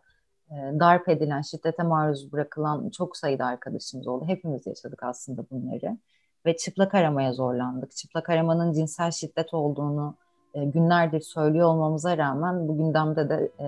e, 0.50 0.56
darp 0.80 1.10
edilen, 1.10 1.42
şiddete 1.42 1.84
maruz 1.84 2.32
bırakılan 2.32 2.90
çok 2.90 3.18
sayıda 3.18 3.46
arkadaşımız 3.46 4.08
oldu. 4.08 4.26
Hepimiz 4.28 4.68
yaşadık 4.68 5.04
aslında 5.04 5.46
bunları 5.52 5.98
ve 6.46 6.58
çıplak 6.58 6.96
aramaya 6.96 7.34
zorlandık. 7.34 7.96
Çıplak 7.96 8.30
aramanın 8.30 8.74
cinsel 8.74 9.12
şiddet 9.12 9.54
olduğunu 9.54 10.16
e, 10.54 10.66
günlerdir 10.66 11.22
söylüyor 11.22 11.68
olmamıza 11.68 12.18
rağmen 12.18 12.68
bu 12.68 12.78
gündemde 12.78 13.30
de 13.30 13.52
e, 13.60 13.68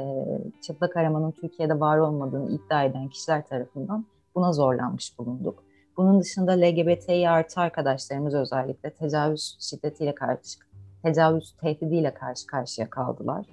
çıplak 0.62 0.98
aramanın 0.98 1.32
Türkiye'de 1.32 1.80
var 1.80 1.98
olmadığını 1.98 2.52
iddia 2.52 2.84
eden 2.84 3.08
kişiler 3.10 3.48
tarafından 3.48 4.06
buna 4.36 4.54
zorlanmış 4.54 5.20
bulunduk. 5.20 5.64
Bunun 5.98 6.22
dışında 6.22 6.52
LGBTİ 6.52 7.30
artı 7.30 7.62
arkadaşlarımız 7.62 8.34
özellikle 8.34 8.90
tecavüz 8.90 9.58
şiddetiyle 9.60 10.16
karşı, 10.16 10.60
tecavüz 11.04 11.56
tehdidiyle 11.62 12.14
karşı 12.14 12.48
karşıya 12.48 12.90
kaldılar. 12.90 13.46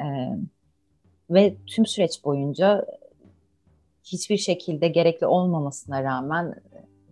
E, 0.00 0.06
ve 1.30 1.56
tüm 1.66 1.86
süreç 1.86 2.24
boyunca 2.24 2.86
hiçbir 4.04 4.36
şekilde 4.36 4.88
gerekli 4.88 5.26
olmamasına 5.26 6.02
rağmen 6.02 6.54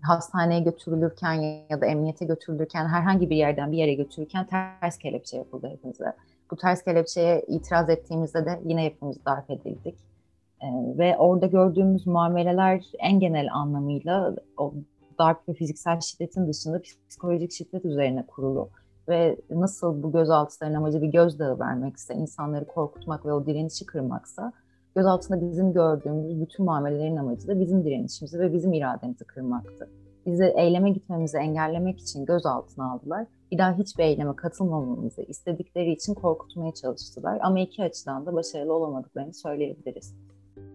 hastaneye 0.03 0.61
götürülürken 0.61 1.35
ya 1.71 1.81
da 1.81 1.87
emniyete 1.87 2.25
götürülürken 2.25 2.87
herhangi 2.87 3.31
bir 3.31 3.37
yerden 3.37 3.73
bir 3.73 3.77
yere 3.77 3.95
götürürken 3.95 4.47
ters 4.47 4.99
kelepçe 4.99 5.37
yapıldı 5.37 5.69
hepimize. 5.69 6.13
Bu 6.51 6.57
ters 6.57 6.85
kelepçeye 6.85 7.45
itiraz 7.49 7.91
ettiğimizde 7.91 8.47
de 8.47 8.61
yine 8.65 8.85
hepimiz 8.85 9.25
darp 9.25 9.51
edildik. 9.51 9.95
Ee, 10.63 10.67
ve 10.99 11.17
orada 11.19 11.47
gördüğümüz 11.47 12.07
muameleler 12.07 12.85
en 12.99 13.21
genel 13.21 13.55
anlamıyla 13.55 14.35
o 14.57 14.75
darp 15.19 15.49
ve 15.49 15.55
fiziksel 15.55 16.01
şiddetin 16.01 16.49
dışında 16.49 16.81
psikolojik 17.09 17.53
şiddet 17.53 17.85
üzerine 17.85 18.27
kurulu. 18.27 18.71
Ve 19.09 19.37
nasıl 19.51 20.03
bu 20.03 20.13
gözaltıların 20.13 20.75
amacı 20.75 21.03
bir 21.03 21.09
gözdağı 21.09 21.59
vermekse, 21.59 22.15
insanları 22.15 22.67
korkutmak 22.67 23.27
ve 23.27 23.33
o 23.33 23.47
direnişi 23.47 23.87
kırmaksa, 23.87 24.53
gözaltında 24.99 25.51
bizim 25.51 25.73
gördüğümüz 25.73 26.41
bütün 26.41 26.67
muamelelerin 26.67 27.17
amacı 27.17 27.49
da 27.49 27.61
bizim 27.61 27.85
direnişimizi 27.85 28.39
ve 28.41 28.53
bizim 28.53 28.73
irademizi 28.73 29.25
kırmaktı. 29.25 29.91
Bizi 30.27 30.45
eyleme 30.45 30.91
gitmemizi 30.91 31.39
engellemek 31.39 32.01
için 32.01 32.25
gözaltına 32.25 32.93
aldılar. 32.93 33.27
Bir 33.53 33.59
daha 33.59 33.79
hiçbir 33.79 34.05
eyleme 34.05 34.37
katılmamamızı 34.37 35.23
istedikleri 35.23 35.93
için 35.93 36.15
korkutmaya 36.15 36.75
çalıştılar. 36.75 37.39
Ama 37.43 37.61
iki 37.61 37.83
açıdan 37.83 38.27
da 38.27 38.35
başarılı 38.35 38.73
olamadıklarını 38.75 39.35
söyleyebiliriz. 39.35 40.15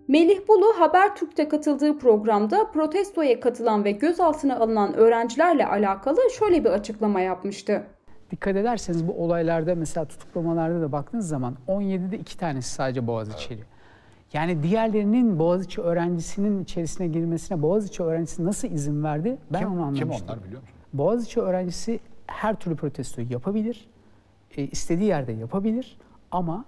Melih 0.08 0.48
Bulu 0.48 0.74
Habertürk'te 0.80 1.48
katıldığı 1.48 2.00
programda 2.00 2.72
protestoya 2.72 3.40
katılan 3.40 3.84
ve 3.84 3.92
gözaltına 3.92 4.60
alınan 4.60 4.94
öğrencilerle 4.94 5.68
alakalı 5.68 6.18
şöyle 6.40 6.64
bir 6.64 6.70
açıklama 6.70 7.22
yapmıştı. 7.22 7.84
Dikkat 8.32 8.56
ederseniz 8.56 9.08
bu 9.08 9.12
olaylarda 9.14 9.76
mesela 9.76 10.06
tutuklamalarda 10.06 10.82
da 10.82 10.92
baktığınız 10.92 11.28
zaman 11.28 11.56
17'de 11.68 12.18
iki 12.18 12.38
tanesi 12.38 12.70
sadece 12.70 13.08
Boğaziçi'li. 13.08 13.73
Yani 14.34 14.64
diğerlerinin 14.64 15.40
Boğaziçi 15.40 15.82
öğrencisinin 15.82 16.64
içerisine 16.64 17.08
girmesine 17.08 17.62
Boğaziçi 17.62 18.04
öğrencisi 18.04 18.46
nasıl 18.46 18.68
izin 18.68 19.04
verdi? 19.04 19.38
Ben 19.54 19.60
kim, 19.60 19.72
onu 19.72 19.82
anlamıştım. 19.82 20.12
Kim 20.12 20.28
onlar 20.28 20.44
biliyor 20.44 20.62
musun? 20.62 20.76
Boğaziçi 20.94 21.42
öğrencisi 21.42 22.00
her 22.28 22.56
türlü 22.56 22.76
protestoyu 22.76 23.32
yapabilir. 23.32 23.88
E, 24.58 24.64
istediği 24.64 25.08
yerde 25.08 25.32
yapabilir 25.32 25.98
ama 26.32 26.66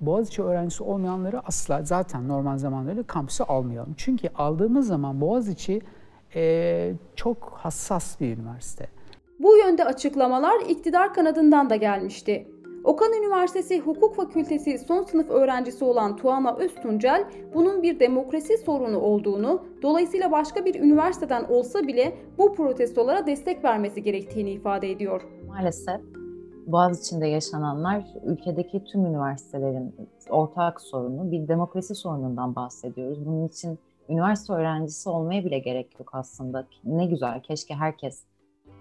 Boğaziçi 0.00 0.42
öğrencisi 0.42 0.82
olmayanları 0.82 1.40
asla 1.46 1.82
zaten 1.82 2.28
normal 2.28 2.58
zamanlarda 2.58 3.02
kampüse 3.02 3.44
almayalım. 3.44 3.94
Çünkü 3.96 4.28
aldığımız 4.34 4.86
zaman 4.86 5.20
Boğaziçi 5.20 5.80
e, 6.34 6.92
çok 7.16 7.52
hassas 7.56 8.20
bir 8.20 8.36
üniversite. 8.36 8.86
Bu 9.38 9.56
yönde 9.56 9.84
açıklamalar 9.84 10.60
iktidar 10.68 11.14
kanadından 11.14 11.70
da 11.70 11.76
gelmişti. 11.76 12.48
Okan 12.84 13.12
Üniversitesi 13.12 13.80
Hukuk 13.80 14.16
Fakültesi 14.16 14.78
son 14.78 15.02
sınıf 15.02 15.30
öğrencisi 15.30 15.84
olan 15.84 16.16
Tuana 16.16 16.56
Öztuncel, 16.56 17.24
bunun 17.54 17.82
bir 17.82 18.00
demokrasi 18.00 18.58
sorunu 18.58 18.98
olduğunu, 18.98 19.64
dolayısıyla 19.82 20.30
başka 20.30 20.64
bir 20.64 20.80
üniversiteden 20.80 21.44
olsa 21.44 21.82
bile 21.82 22.16
bu 22.38 22.54
protestolara 22.54 23.26
destek 23.26 23.64
vermesi 23.64 24.02
gerektiğini 24.02 24.50
ifade 24.50 24.90
ediyor. 24.90 25.22
Maalesef 25.48 26.00
Boğaziçi'nde 26.66 27.26
yaşananlar 27.26 28.04
ülkedeki 28.24 28.84
tüm 28.84 29.06
üniversitelerin 29.06 29.94
ortak 30.30 30.80
sorunu, 30.80 31.30
bir 31.30 31.48
demokrasi 31.48 31.94
sorunundan 31.94 32.54
bahsediyoruz. 32.54 33.26
Bunun 33.26 33.48
için 33.48 33.78
üniversite 34.08 34.52
öğrencisi 34.52 35.08
olmaya 35.08 35.44
bile 35.44 35.58
gerek 35.58 35.98
yok 35.98 36.10
aslında. 36.12 36.66
Ne 36.84 37.06
güzel, 37.06 37.40
keşke 37.40 37.74
herkes 37.74 38.22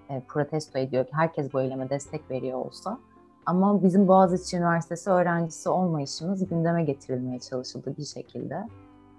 e, 0.09 0.21
protesto 0.27 0.79
ediyor, 0.79 1.05
herkes 1.11 1.53
bu 1.53 1.61
eyleme 1.61 1.89
destek 1.89 2.31
veriyor 2.31 2.65
olsa. 2.65 2.99
Ama 3.45 3.83
bizim 3.83 4.07
Boğaziçi 4.07 4.57
Üniversitesi 4.57 5.09
öğrencisi 5.09 5.69
olmayışımız 5.69 6.49
gündeme 6.49 6.83
getirilmeye 6.83 7.39
çalışıldı 7.39 7.93
bir 7.97 8.05
şekilde. 8.05 8.67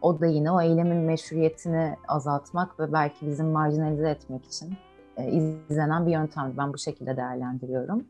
O 0.02 0.20
da 0.20 0.26
yine 0.26 0.50
o 0.50 0.60
eylemin 0.60 0.96
meşruiyetini 0.96 1.96
azaltmak 2.08 2.80
ve 2.80 2.92
belki 2.92 3.26
bizim 3.26 3.46
marjinalize 3.46 4.10
etmek 4.10 4.44
için 4.44 4.74
e, 5.16 5.30
izlenen 5.30 6.06
bir 6.06 6.12
yöntem. 6.12 6.52
Ben 6.58 6.72
bu 6.72 6.78
şekilde 6.78 7.16
değerlendiriyorum. 7.16 8.04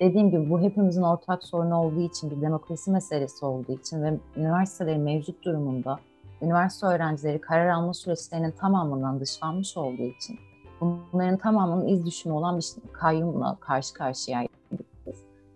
Dediğim 0.00 0.30
gibi 0.30 0.50
bu 0.50 0.60
hepimizin 0.60 1.02
ortak 1.02 1.44
sorunu 1.44 1.76
olduğu 1.76 2.00
için, 2.00 2.30
bir 2.30 2.40
demokrasi 2.40 2.90
meselesi 2.90 3.44
olduğu 3.44 3.72
için 3.72 4.02
ve 4.02 4.18
üniversitelerin 4.36 5.00
mevcut 5.00 5.44
durumunda 5.44 5.98
üniversite 6.42 6.86
öğrencileri 6.86 7.40
karar 7.40 7.68
alma 7.68 7.94
süreçlerinin 7.94 8.50
tamamından 8.50 9.20
dışlanmış 9.20 9.76
olduğu 9.76 10.02
için 10.02 10.38
bunların 10.80 11.36
tamamının 11.36 11.86
iz 11.86 12.06
düşümü 12.06 12.34
olan 12.34 12.58
bir 12.58 12.66
kayyumla 12.92 13.56
karşı 13.60 13.94
karşıyaydık 13.94 14.58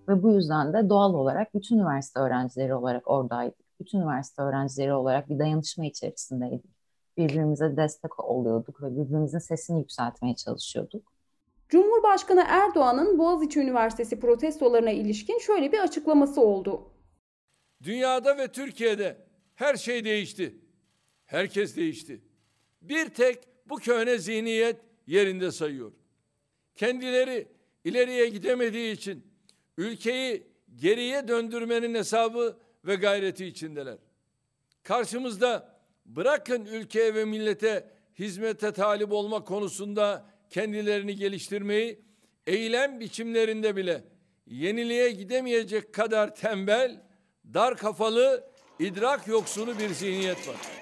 Ve 0.09 0.23
bu 0.23 0.33
yüzden 0.33 0.73
de 0.73 0.89
doğal 0.89 1.15
olarak 1.15 1.55
bütün 1.55 1.77
üniversite 1.79 2.21
öğrencileri 2.21 2.75
olarak 2.75 3.11
oradaydık. 3.11 3.81
Bütün 3.81 3.99
üniversite 3.99 4.43
öğrencileri 4.43 4.95
olarak 4.95 5.31
bir 5.31 5.39
dayanışma 5.39 5.87
içerisindeydik. 5.87 6.71
Birbirimize 7.17 7.77
destek 7.77 8.21
oluyorduk 8.21 8.83
ve 8.83 8.97
birbirimizin 8.97 9.39
sesini 9.39 9.79
yükseltmeye 9.79 10.37
çalışıyorduk. 10.37 11.13
Cumhurbaşkanı 11.69 12.45
Erdoğan'ın 12.49 13.19
Boğaziçi 13.19 13.61
Üniversitesi 13.61 14.21
protestolarına 14.21 14.91
ilişkin 14.91 15.39
şöyle 15.39 15.73
bir 15.73 15.79
açıklaması 15.79 16.41
oldu. 16.41 16.91
Dünyada 17.83 18.39
ve 18.39 18.49
Türkiye'de 18.49 19.17
her 19.55 19.77
şey 19.77 20.05
değişti. 20.05 20.59
Herkes 21.27 21.77
değişti. 21.77 22.21
Bir 22.83 23.09
tek 23.09 23.39
bu 23.69 23.77
köhne 23.77 24.19
zihniyet 24.19 24.77
yerinde 25.07 25.51
sayıyor. 25.51 25.93
Kendileri 26.75 27.49
ileriye 27.85 28.29
gidemediği 28.29 28.93
için 28.93 29.32
ülkeyi 29.77 30.47
geriye 30.77 31.29
döndürmenin 31.29 31.95
hesabı 31.95 32.57
ve 32.85 32.95
gayreti 32.95 33.47
içindeler. 33.47 33.99
Karşımızda 34.83 35.79
bırakın 36.07 36.65
ülkeye 36.65 37.15
ve 37.15 37.25
millete 37.25 37.91
hizmete 38.19 38.73
talip 38.73 39.13
olma 39.13 39.45
konusunda 39.45 40.27
kendilerini 40.51 41.17
geliştirmeyi, 41.17 42.01
eylem 42.47 43.01
biçimlerinde 43.01 43.77
bile 43.77 44.05
yeniliğe 44.47 45.11
gidemeyecek 45.11 45.93
kadar 45.95 46.35
tembel, 46.35 47.03
dar 47.55 47.77
kafalı, 47.77 48.45
idrak 48.79 49.29
yoksunu 49.29 49.79
bir 49.79 49.89
zihniyet 49.89 50.49
var. 50.49 50.82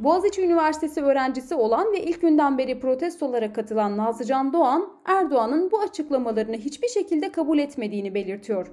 Boğaziçi 0.00 0.42
Üniversitesi 0.42 1.02
öğrencisi 1.02 1.54
olan 1.54 1.92
ve 1.92 2.02
ilk 2.02 2.20
günden 2.20 2.58
beri 2.58 2.80
protestolara 2.80 3.52
katılan 3.52 3.96
Nazlıcan 3.96 4.52
Doğan, 4.52 4.92
Erdoğan'ın 5.04 5.70
bu 5.70 5.80
açıklamalarını 5.80 6.56
hiçbir 6.56 6.88
şekilde 6.88 7.32
kabul 7.32 7.58
etmediğini 7.58 8.14
belirtiyor. 8.14 8.72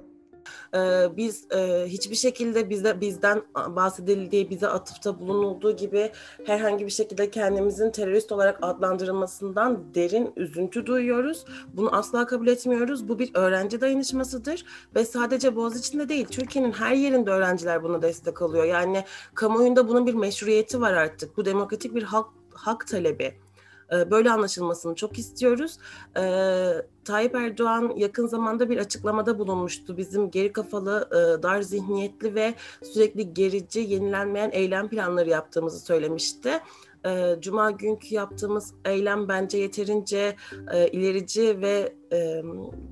Ee, 0.74 1.16
biz 1.16 1.46
e, 1.52 1.84
hiçbir 1.86 2.14
şekilde 2.14 2.70
bize 2.70 3.00
bizden 3.00 3.42
bahsedildiği, 3.54 4.50
bize 4.50 4.68
atıfta 4.68 5.20
bulunulduğu 5.20 5.76
gibi 5.76 6.12
herhangi 6.46 6.86
bir 6.86 6.90
şekilde 6.90 7.30
kendimizin 7.30 7.90
terörist 7.90 8.32
olarak 8.32 8.58
adlandırılmasından 8.62 9.94
derin 9.94 10.32
üzüntü 10.36 10.86
duyuyoruz. 10.86 11.44
Bunu 11.74 11.96
asla 11.96 12.26
kabul 12.26 12.46
etmiyoruz. 12.46 13.08
Bu 13.08 13.18
bir 13.18 13.30
öğrenci 13.34 13.80
dayanışmasıdır 13.80 14.64
ve 14.94 15.04
sadece 15.04 15.56
Boğaziçi'nde 15.56 16.08
değil, 16.08 16.26
Türkiye'nin 16.26 16.72
her 16.72 16.94
yerinde 16.94 17.30
öğrenciler 17.30 17.82
buna 17.82 18.02
destek 18.02 18.42
alıyor. 18.42 18.64
Yani 18.64 19.04
kamuoyunda 19.34 19.88
bunun 19.88 20.06
bir 20.06 20.14
meşruiyeti 20.14 20.80
var 20.80 20.92
artık. 20.92 21.36
Bu 21.36 21.44
demokratik 21.44 21.94
bir 21.94 22.02
hak, 22.02 22.26
hak 22.50 22.86
talebi. 22.86 23.47
Ee, 23.92 24.10
böyle 24.10 24.30
anlaşılmasını 24.30 24.94
çok 24.94 25.18
istiyoruz. 25.18 25.78
Ee, 26.16 26.72
Tayyip 27.04 27.34
Erdoğan 27.34 27.92
yakın 27.96 28.26
zamanda 28.26 28.70
bir 28.70 28.78
açıklamada 28.78 29.38
bulunmuştu. 29.38 29.96
Bizim 29.96 30.30
geri 30.30 30.52
kafalı, 30.52 31.08
e, 31.12 31.42
dar 31.42 31.62
zihniyetli 31.62 32.34
ve 32.34 32.54
sürekli 32.82 33.34
gerici, 33.34 33.80
yenilenmeyen 33.80 34.50
eylem 34.52 34.88
planları 34.88 35.28
yaptığımızı 35.28 35.80
söylemişti. 35.80 36.60
Ee, 37.06 37.36
Cuma 37.40 37.70
günkü 37.70 38.14
yaptığımız 38.14 38.74
eylem 38.84 39.28
bence 39.28 39.58
yeterince 39.58 40.36
e, 40.72 40.88
ilerici 40.88 41.60
ve 41.60 41.92
e, 42.12 42.42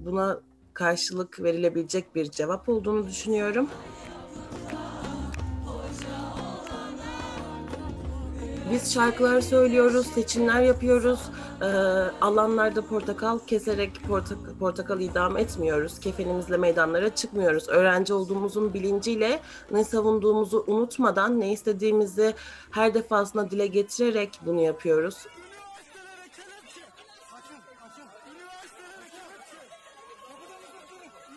buna 0.04 0.40
karşılık 0.74 1.42
verilebilecek 1.42 2.14
bir 2.14 2.30
cevap 2.30 2.68
olduğunu 2.68 3.06
düşünüyorum. 3.06 3.68
Biz 8.72 8.94
şarkılar 8.94 9.40
söylüyoruz, 9.40 10.06
seçimler 10.06 10.62
yapıyoruz. 10.62 11.20
Ee, 11.62 11.66
alanlarda 12.20 12.86
portakal 12.86 13.38
keserek 13.38 14.02
portak 14.08 14.38
portakal 14.60 15.00
idam 15.00 15.36
etmiyoruz. 15.36 16.00
Kefenimizle 16.00 16.56
meydanlara 16.56 17.14
çıkmıyoruz. 17.14 17.68
Öğrenci 17.68 18.14
olduğumuzun 18.14 18.74
bilinciyle 18.74 19.40
ne 19.70 19.84
savunduğumuzu 19.84 20.64
unutmadan 20.66 21.40
ne 21.40 21.52
istediğimizi 21.52 22.34
her 22.70 22.94
defasında 22.94 23.50
dile 23.50 23.66
getirerek 23.66 24.40
bunu 24.46 24.60
yapıyoruz. 24.60 25.16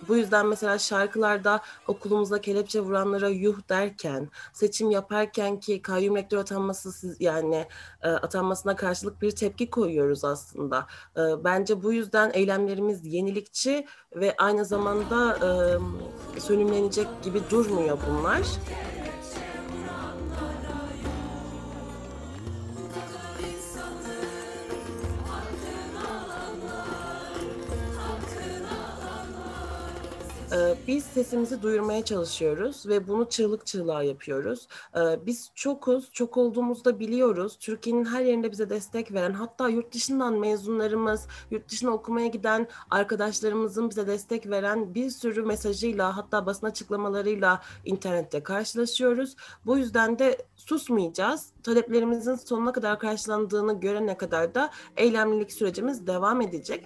Bu 0.09 0.17
yüzden 0.17 0.47
mesela 0.47 0.77
şarkılarda 0.77 1.61
okulumuza 1.87 2.41
kelepçe 2.41 2.79
vuranlara 2.79 3.29
yuh 3.29 3.69
derken, 3.69 4.29
seçim 4.53 4.91
yaparken 4.91 5.59
ki 5.59 5.81
kayyum 5.81 6.15
rektör 6.15 6.37
atanması 6.37 7.15
yani 7.19 7.67
e, 8.03 8.09
atanmasına 8.09 8.75
karşılık 8.75 9.21
bir 9.21 9.31
tepki 9.31 9.69
koyuyoruz 9.69 10.25
aslında. 10.25 10.87
E, 11.17 11.43
bence 11.43 11.83
bu 11.83 11.93
yüzden 11.93 12.31
eylemlerimiz 12.33 13.05
yenilikçi 13.05 13.87
ve 14.15 14.35
aynı 14.37 14.65
zamanda 14.65 15.37
e, 16.35 16.39
sönümlenecek 16.39 17.07
gibi 17.23 17.41
durmuyor 17.49 17.97
bunlar. 18.09 18.41
Biz 30.87 31.03
sesimizi 31.03 31.61
duyurmaya 31.61 32.05
çalışıyoruz 32.05 32.87
ve 32.87 33.07
bunu 33.07 33.29
çığlık 33.29 33.65
çığlığa 33.65 34.03
yapıyoruz. 34.03 34.67
Ee, 34.95 34.99
biz 35.25 35.51
çokuz, 35.55 36.11
çok 36.11 36.37
olduğumuzda 36.37 36.99
biliyoruz. 36.99 37.57
Türkiye'nin 37.59 38.05
her 38.05 38.21
yerinde 38.21 38.51
bize 38.51 38.69
destek 38.69 39.13
veren, 39.13 39.33
hatta 39.33 39.69
yurt 39.69 39.93
dışından 39.93 40.33
mezunlarımız, 40.33 41.27
yurt 41.51 41.69
dışına 41.69 41.91
okumaya 41.91 42.27
giden 42.27 42.67
arkadaşlarımızın 42.89 43.89
bize 43.89 44.07
destek 44.07 44.49
veren 44.49 44.95
bir 44.95 45.09
sürü 45.09 45.43
mesajıyla, 45.43 46.17
hatta 46.17 46.45
basın 46.45 46.67
açıklamalarıyla 46.67 47.61
internette 47.85 48.43
karşılaşıyoruz. 48.43 49.35
Bu 49.65 49.77
yüzden 49.77 50.19
de 50.19 50.37
susmayacağız. 50.55 51.49
Taleplerimizin 51.63 52.35
sonuna 52.35 52.71
kadar 52.71 52.99
karşılandığını 52.99 53.79
görene 53.79 54.17
kadar 54.17 54.55
da 54.55 54.69
eylemlilik 54.97 55.51
sürecimiz 55.51 56.07
devam 56.07 56.41
edecek. 56.41 56.85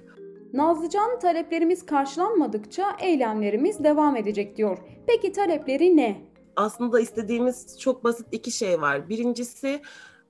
Nazlıcan 0.54 1.20
taleplerimiz 1.20 1.86
karşılanmadıkça 1.86 2.98
eylemlerimiz 3.02 3.84
devam 3.84 4.16
edecek 4.16 4.58
diyor. 4.58 4.78
Peki 5.08 5.32
talepleri 5.32 5.98
ne? 5.98 6.22
Aslında 6.56 7.00
istediğimiz 7.00 7.80
çok 7.80 8.04
basit 8.04 8.28
iki 8.32 8.52
şey 8.52 8.82
var. 8.82 9.10
Birincisi 9.10 9.82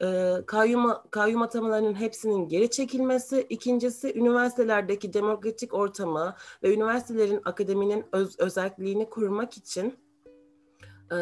e, 0.02 0.32
kayyum, 0.46 0.92
kayyum 1.12 1.42
atamalarının 1.42 1.94
hepsinin 1.94 2.48
geri 2.48 2.70
çekilmesi. 2.70 3.46
İkincisi 3.50 4.20
üniversitelerdeki 4.20 5.14
demokratik 5.14 5.74
ortamı 5.74 6.36
ve 6.64 6.74
üniversitelerin 6.74 7.42
akademinin 7.46 8.06
öz, 8.12 8.40
özelliğini 8.40 9.10
korumak 9.10 9.58
için 9.58 9.94
e, 11.12 11.18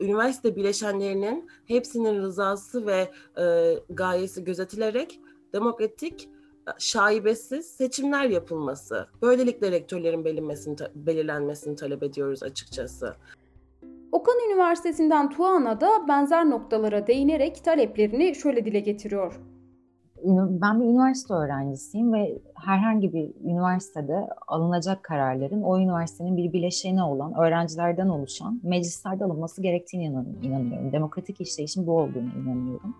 üniversite 0.00 0.56
bileşenlerinin 0.56 1.50
hepsinin 1.66 2.22
rızası 2.22 2.86
ve 2.86 3.10
e, 3.42 3.74
gayesi 3.90 4.44
gözetilerek 4.44 5.20
demokratik 5.52 6.28
şaibesiz 6.78 7.66
seçimler 7.66 8.24
yapılması. 8.24 9.06
Böylelikle 9.22 9.70
rektörlerin 9.70 10.24
belirlenmesini, 10.24 10.76
belirlenmesini 10.94 11.76
talep 11.76 12.02
ediyoruz 12.02 12.42
açıkçası. 12.42 13.14
Okan 14.12 14.34
Üniversitesi'nden 14.50 15.30
Tuana 15.30 15.80
da 15.80 16.08
benzer 16.08 16.50
noktalara 16.50 17.06
değinerek 17.06 17.64
taleplerini 17.64 18.34
şöyle 18.34 18.64
dile 18.64 18.80
getiriyor. 18.80 19.40
Ben 20.24 20.80
bir 20.80 20.84
üniversite 20.84 21.34
öğrencisiyim 21.34 22.12
ve 22.12 22.38
herhangi 22.54 23.12
bir 23.12 23.34
üniversitede 23.44 24.28
alınacak 24.46 25.02
kararların 25.02 25.62
o 25.62 25.78
üniversitenin 25.78 26.36
bir 26.36 26.52
bileşeni 26.52 27.02
olan 27.02 27.34
öğrencilerden 27.38 28.08
oluşan 28.08 28.60
meclislerde 28.62 29.24
alınması 29.24 29.62
gerektiğini 29.62 30.04
inanıyorum. 30.42 30.92
Demokratik 30.92 31.40
işleyişin 31.40 31.86
bu 31.86 31.98
olduğunu 31.98 32.30
inanıyorum. 32.42 32.94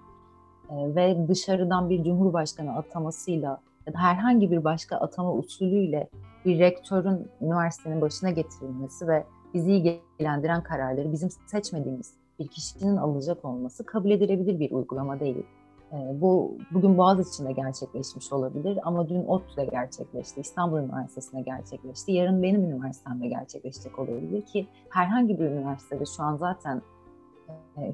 Ee, 0.71 0.95
ve 0.95 1.29
dışarıdan 1.29 1.91
bir 1.91 2.05
cumhurbaşkanı 2.05 2.77
atamasıyla 2.77 3.61
ya 3.87 3.95
da 3.95 3.99
herhangi 3.99 4.51
bir 4.51 4.65
başka 4.65 4.97
atama 4.97 5.35
usulüyle 5.35 6.09
bir 6.45 6.59
rektörün 6.59 7.29
üniversitenin 7.41 8.01
başına 8.01 8.31
getirilmesi 8.31 9.09
ve 9.09 9.25
bizi 9.55 9.73
ilgilendiren 9.73 10.63
kararları 10.63 11.13
bizim 11.13 11.31
seçmediğimiz 11.47 12.15
bir 12.39 12.49
kişinin 12.49 12.97
alacak 12.97 13.45
olması 13.45 13.87
kabul 13.87 14.11
edilebilir 14.11 14.61
bir 14.61 14.71
uygulama 14.71 15.21
değil. 15.21 15.47
E, 15.93 16.21
bu 16.21 16.59
bugün 16.71 16.99
Boğaziçi'nde 16.99 17.53
gerçekleşmiş 17.53 18.33
olabilir 18.33 18.79
ama 18.83 19.09
dün 19.09 19.27
ODTÜ'de 19.27 19.65
gerçekleşti, 19.65 20.41
İstanbul 20.41 20.79
Üniversitesi'nde 20.79 21.41
gerçekleşti, 21.41 22.13
yarın 22.13 22.43
benim 22.43 22.65
üniversitemde 22.65 23.29
gerçekleşecek 23.29 23.99
olabilir 23.99 24.43
ki 24.43 24.67
herhangi 24.91 25.39
bir 25.39 25.45
üniversitede 25.45 26.05
şu 26.17 26.23
an 26.23 26.37
zaten 26.37 26.83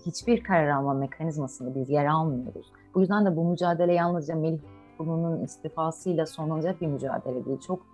hiçbir 0.07 0.45
karar 0.45 0.69
alma 0.69 0.95
mekanizmasında 0.95 1.75
biz 1.75 1.91
yer 1.91 2.07
almıyoruz. 2.07 2.67
Bu 2.95 3.01
yüzden 3.01 3.27
de 3.27 3.37
bu 3.37 3.51
mücadele 3.51 3.93
yalnızca 3.93 4.35
Melih 4.35 4.59
Bulu'nun 4.99 5.45
istifasıyla 5.45 6.27
sonlanacak 6.27 6.81
bir 6.81 6.87
mücadele 6.87 7.45
değil. 7.45 7.61
Çok 7.61 7.87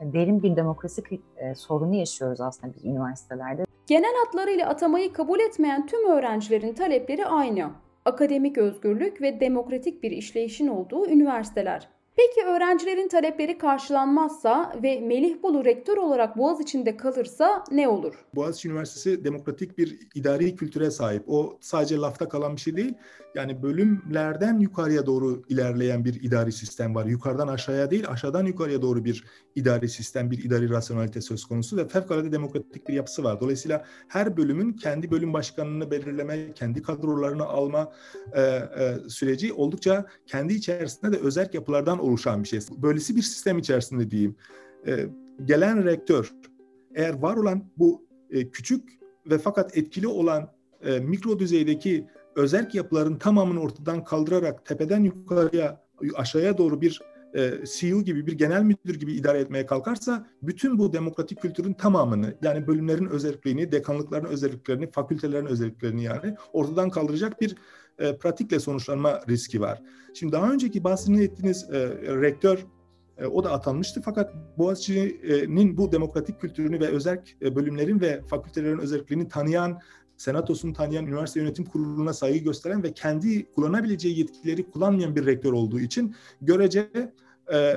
derin 0.00 0.42
bir 0.42 0.56
demokrasi 0.56 1.02
e, 1.36 1.54
sorunu 1.54 1.94
yaşıyoruz 1.94 2.40
aslında 2.40 2.74
biz 2.74 2.84
üniversitelerde. 2.84 3.64
Genel 3.86 4.14
hatlarıyla 4.24 4.68
atamayı 4.68 5.12
kabul 5.12 5.40
etmeyen 5.40 5.86
tüm 5.86 6.10
öğrencilerin 6.10 6.74
talepleri 6.74 7.26
aynı 7.26 7.70
akademik 8.04 8.58
özgürlük 8.58 9.22
ve 9.22 9.40
demokratik 9.40 10.02
bir 10.02 10.10
işleyişin 10.10 10.68
olduğu 10.68 11.08
üniversiteler. 11.08 11.88
Peki 12.18 12.46
öğrencilerin 12.46 13.08
talepleri 13.08 13.58
karşılanmazsa 13.58 14.72
ve 14.82 15.00
Melih 15.00 15.42
Bulu 15.42 15.64
rektör 15.64 15.96
olarak 15.96 16.38
Boğaziçi'nde 16.38 16.96
kalırsa 16.96 17.64
ne 17.70 17.88
olur? 17.88 18.14
Boğaziçi 18.34 18.68
Üniversitesi 18.68 19.24
demokratik 19.24 19.78
bir 19.78 19.98
idari 20.14 20.56
kültüre 20.56 20.90
sahip. 20.90 21.22
O 21.26 21.58
sadece 21.60 21.96
lafta 21.96 22.28
kalan 22.28 22.56
bir 22.56 22.60
şey 22.60 22.76
değil. 22.76 22.94
Yani 23.34 23.62
bölümlerden 23.62 24.58
yukarıya 24.58 25.06
doğru 25.06 25.42
ilerleyen 25.48 26.04
bir 26.04 26.22
idari 26.22 26.52
sistem 26.52 26.94
var. 26.94 27.04
Yukarıdan 27.06 27.48
aşağıya 27.48 27.90
değil, 27.90 28.08
aşağıdan 28.08 28.46
yukarıya 28.46 28.82
doğru 28.82 29.04
bir 29.04 29.24
idari 29.54 29.88
sistem, 29.88 30.30
bir 30.30 30.44
idari 30.44 30.70
rasyonalite 30.70 31.20
söz 31.20 31.44
konusu 31.44 31.76
ve 31.76 31.88
fevkalade 31.88 32.32
demokratik 32.32 32.88
bir 32.88 32.94
yapısı 32.94 33.24
var. 33.24 33.40
Dolayısıyla 33.40 33.84
her 34.08 34.36
bölümün 34.36 34.72
kendi 34.72 35.10
bölüm 35.10 35.32
başkanını 35.32 35.90
belirleme, 35.90 36.52
kendi 36.52 36.82
kadrolarını 36.82 37.44
alma 37.44 37.92
e, 38.32 38.40
e, 38.42 38.96
süreci 39.08 39.52
oldukça 39.52 40.06
kendi 40.26 40.54
içerisinde 40.54 41.12
de 41.12 41.16
özel 41.16 41.48
yapılardan 41.52 41.98
oluşan 42.08 42.42
bir 42.42 42.48
şey. 42.48 42.60
Böylesi 42.76 43.16
bir 43.16 43.22
sistem 43.22 43.58
içerisinde 43.58 44.10
diyeyim. 44.10 44.36
E, 44.86 45.06
gelen 45.44 45.84
rektör 45.84 46.32
eğer 46.94 47.14
var 47.14 47.36
olan 47.36 47.64
bu 47.76 48.06
e, 48.30 48.50
küçük 48.50 48.98
ve 49.26 49.38
fakat 49.38 49.76
etkili 49.76 50.06
olan 50.06 50.52
e, 50.82 50.98
mikro 50.98 51.38
düzeydeki 51.38 52.06
özerk 52.36 52.74
yapıların 52.74 53.18
tamamını 53.18 53.60
ortadan 53.60 54.04
kaldırarak 54.04 54.66
tepeden 54.66 55.02
yukarıya 55.02 55.84
aşağıya 56.14 56.58
doğru 56.58 56.80
bir 56.80 57.00
e, 57.34 57.52
CEO 57.64 58.02
gibi 58.02 58.26
bir 58.26 58.32
genel 58.32 58.62
müdür 58.62 58.94
gibi 58.94 59.12
idare 59.12 59.38
etmeye 59.38 59.66
kalkarsa 59.66 60.26
bütün 60.42 60.78
bu 60.78 60.92
demokratik 60.92 61.42
kültürün 61.42 61.72
tamamını 61.72 62.34
yani 62.42 62.66
bölümlerin 62.66 63.06
özelliklerini, 63.06 63.72
dekanlıkların 63.72 64.24
özelliklerini, 64.24 64.90
fakültelerin 64.90 65.46
özelliklerini 65.46 66.04
yani 66.04 66.34
ortadan 66.52 66.90
kaldıracak 66.90 67.40
bir 67.40 67.56
e, 67.98 68.16
pratikle 68.16 68.60
sonuçlanma 68.60 69.20
riski 69.28 69.60
var. 69.60 69.82
Şimdi 70.14 70.32
daha 70.32 70.52
önceki 70.52 70.84
bahsini 70.84 71.22
ettiğiniz 71.22 71.70
e, 71.70 71.88
rektör 72.20 72.66
e, 73.18 73.26
o 73.26 73.44
da 73.44 73.52
atanmıştı 73.52 74.02
fakat 74.04 74.34
Boğaziçi'nin 74.58 75.76
bu 75.76 75.92
demokratik 75.92 76.40
kültürünü 76.40 76.80
ve 76.80 76.86
özel 76.86 77.22
e, 77.42 77.56
bölümlerin 77.56 78.00
ve 78.00 78.22
fakültelerin 78.22 78.78
özelliklerini 78.78 79.28
tanıyan 79.28 79.80
senatosunu 80.18 80.72
tanıyan, 80.72 81.06
üniversite 81.06 81.40
yönetim 81.40 81.64
kuruluna 81.64 82.12
saygı 82.12 82.38
gösteren 82.38 82.82
ve 82.82 82.92
kendi 82.92 83.52
kullanabileceği 83.52 84.18
yetkileri 84.18 84.70
kullanmayan 84.70 85.16
bir 85.16 85.26
rektör 85.26 85.52
olduğu 85.52 85.80
için 85.80 86.14
görece 86.40 86.88
e, 87.52 87.56
e, 87.56 87.76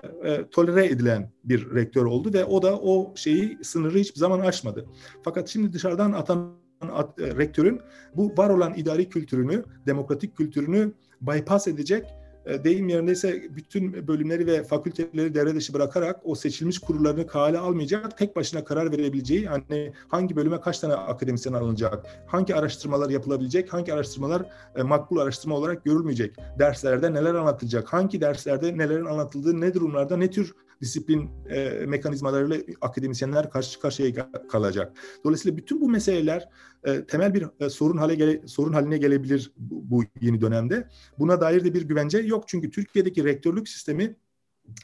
tolere 0.51 0.85
edilen 0.85 1.31
bir 1.43 1.75
rektör 1.75 2.05
oldu 2.05 2.33
ve 2.33 2.45
o 2.45 2.61
da 2.61 2.79
o 2.79 3.15
şeyi 3.15 3.57
sınırı 3.61 3.97
hiçbir 3.97 4.19
zaman 4.19 4.39
aşmadı. 4.39 4.85
Fakat 5.23 5.49
şimdi 5.49 5.73
dışarıdan 5.73 6.11
atan 6.11 6.53
at, 6.81 7.19
e, 7.19 7.35
rektörün 7.35 7.79
bu 8.15 8.37
var 8.37 8.49
olan 8.49 8.73
idari 8.77 9.09
kültürünü, 9.09 9.63
demokratik 9.85 10.37
kültürünü 10.37 10.93
bypass 11.21 11.67
edecek 11.67 12.05
deyim 12.45 12.89
yerindeyse 12.89 13.43
bütün 13.55 14.07
bölümleri 14.07 14.47
ve 14.47 14.63
fakülteleri 14.63 15.35
devre 15.35 15.55
dışı 15.55 15.73
bırakarak 15.73 16.19
o 16.23 16.35
seçilmiş 16.35 16.79
kurullarını 16.79 17.27
kale 17.27 17.57
almayacak, 17.57 18.17
tek 18.17 18.35
başına 18.35 18.63
karar 18.63 18.91
verebileceği, 18.91 19.47
hani 19.47 19.93
hangi 20.07 20.35
bölüme 20.35 20.61
kaç 20.61 20.79
tane 20.79 20.93
akademisyen 20.93 21.53
alınacak, 21.53 22.05
hangi 22.27 22.55
araştırmalar 22.55 23.09
yapılabilecek, 23.09 23.73
hangi 23.73 23.93
araştırmalar 23.93 24.45
e, 24.75 24.83
makbul 24.83 25.17
araştırma 25.17 25.55
olarak 25.55 25.85
görülmeyecek, 25.85 26.35
derslerde 26.59 27.13
neler 27.13 27.33
anlatılacak, 27.33 27.93
hangi 27.93 28.21
derslerde 28.21 28.77
nelerin 28.77 29.05
anlatıldığı, 29.05 29.61
ne 29.61 29.73
durumlarda, 29.73 30.17
ne 30.17 30.29
tür 30.31 30.53
disiplin 30.81 31.29
e, 31.49 31.69
mekanizmalarıyla 31.69 32.57
akademisyenler 32.81 33.49
karşı 33.49 33.79
karşıya 33.79 34.31
kalacak. 34.51 34.97
Dolayısıyla 35.23 35.57
bütün 35.57 35.81
bu 35.81 35.89
meseleler 35.89 36.49
e, 36.83 37.05
temel 37.05 37.33
bir 37.33 37.45
e, 37.59 37.69
sorun 37.69 37.97
hale 37.97 38.15
gele, 38.15 38.47
sorun 38.47 38.73
haline 38.73 38.97
gelebilir 38.97 39.51
bu, 39.57 39.89
bu 39.89 40.03
yeni 40.21 40.41
dönemde. 40.41 40.87
Buna 41.19 41.41
dair 41.41 41.63
de 41.63 41.73
bir 41.73 41.81
güvence 41.81 42.17
yok 42.17 42.43
çünkü 42.47 42.71
Türkiye'deki 42.71 43.23
rektörlük 43.23 43.69
sistemi 43.69 44.15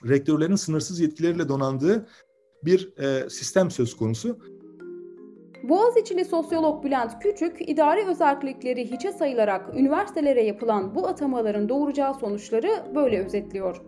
rektörlerin 0.06 0.56
sınırsız 0.56 1.00
yetkileriyle 1.00 1.50
donandığı 1.50 2.08
bir 2.66 2.98
e, 2.98 3.30
sistem 3.30 3.72
söz 3.72 3.98
konusu. 3.98 4.40
Boğaziçi'li 5.64 6.26
sosyolog 6.26 6.84
Bülent 6.84 7.24
Küçük, 7.24 7.70
idari 7.70 8.06
özellikleri 8.06 8.92
hiçe 8.92 9.12
sayılarak 9.12 9.76
üniversitelere 9.76 10.44
yapılan 10.44 10.96
bu 10.96 11.08
atamaların 11.08 11.70
doğuracağı 11.70 12.14
sonuçları 12.14 12.70
böyle 12.96 13.26
özetliyor. 13.26 13.82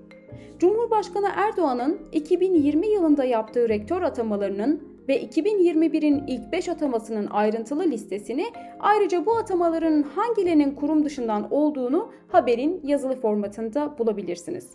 Cumhurbaşkanı 0.60 1.30
Erdoğan'ın 1.36 2.00
2020 2.12 2.88
yılında 2.88 3.24
yaptığı 3.24 3.70
rektör 3.70 4.02
atamalarının 4.02 4.84
ve 5.08 5.24
2021'in 5.24 6.28
ilk 6.28 6.52
5 6.52 6.70
atamasının 6.70 7.28
ayrıntılı 7.28 7.84
listesini 7.84 8.46
ayrıca 8.80 9.26
bu 9.26 9.38
atamaların 9.38 10.04
hangilerinin 10.04 10.76
kurum 10.76 11.06
dışından 11.06 11.52
olduğunu 11.52 12.12
haberin 12.28 12.82
yazılı 12.84 13.22
formatında 13.22 13.98
bulabilirsiniz. 13.98 14.68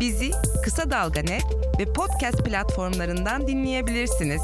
Bizi 0.00 0.30
Kısa 0.64 0.90
Dalga 0.90 1.20
ve 1.78 1.92
podcast 1.92 2.44
platformlarından 2.44 3.46
dinleyebilirsiniz. 3.46 4.42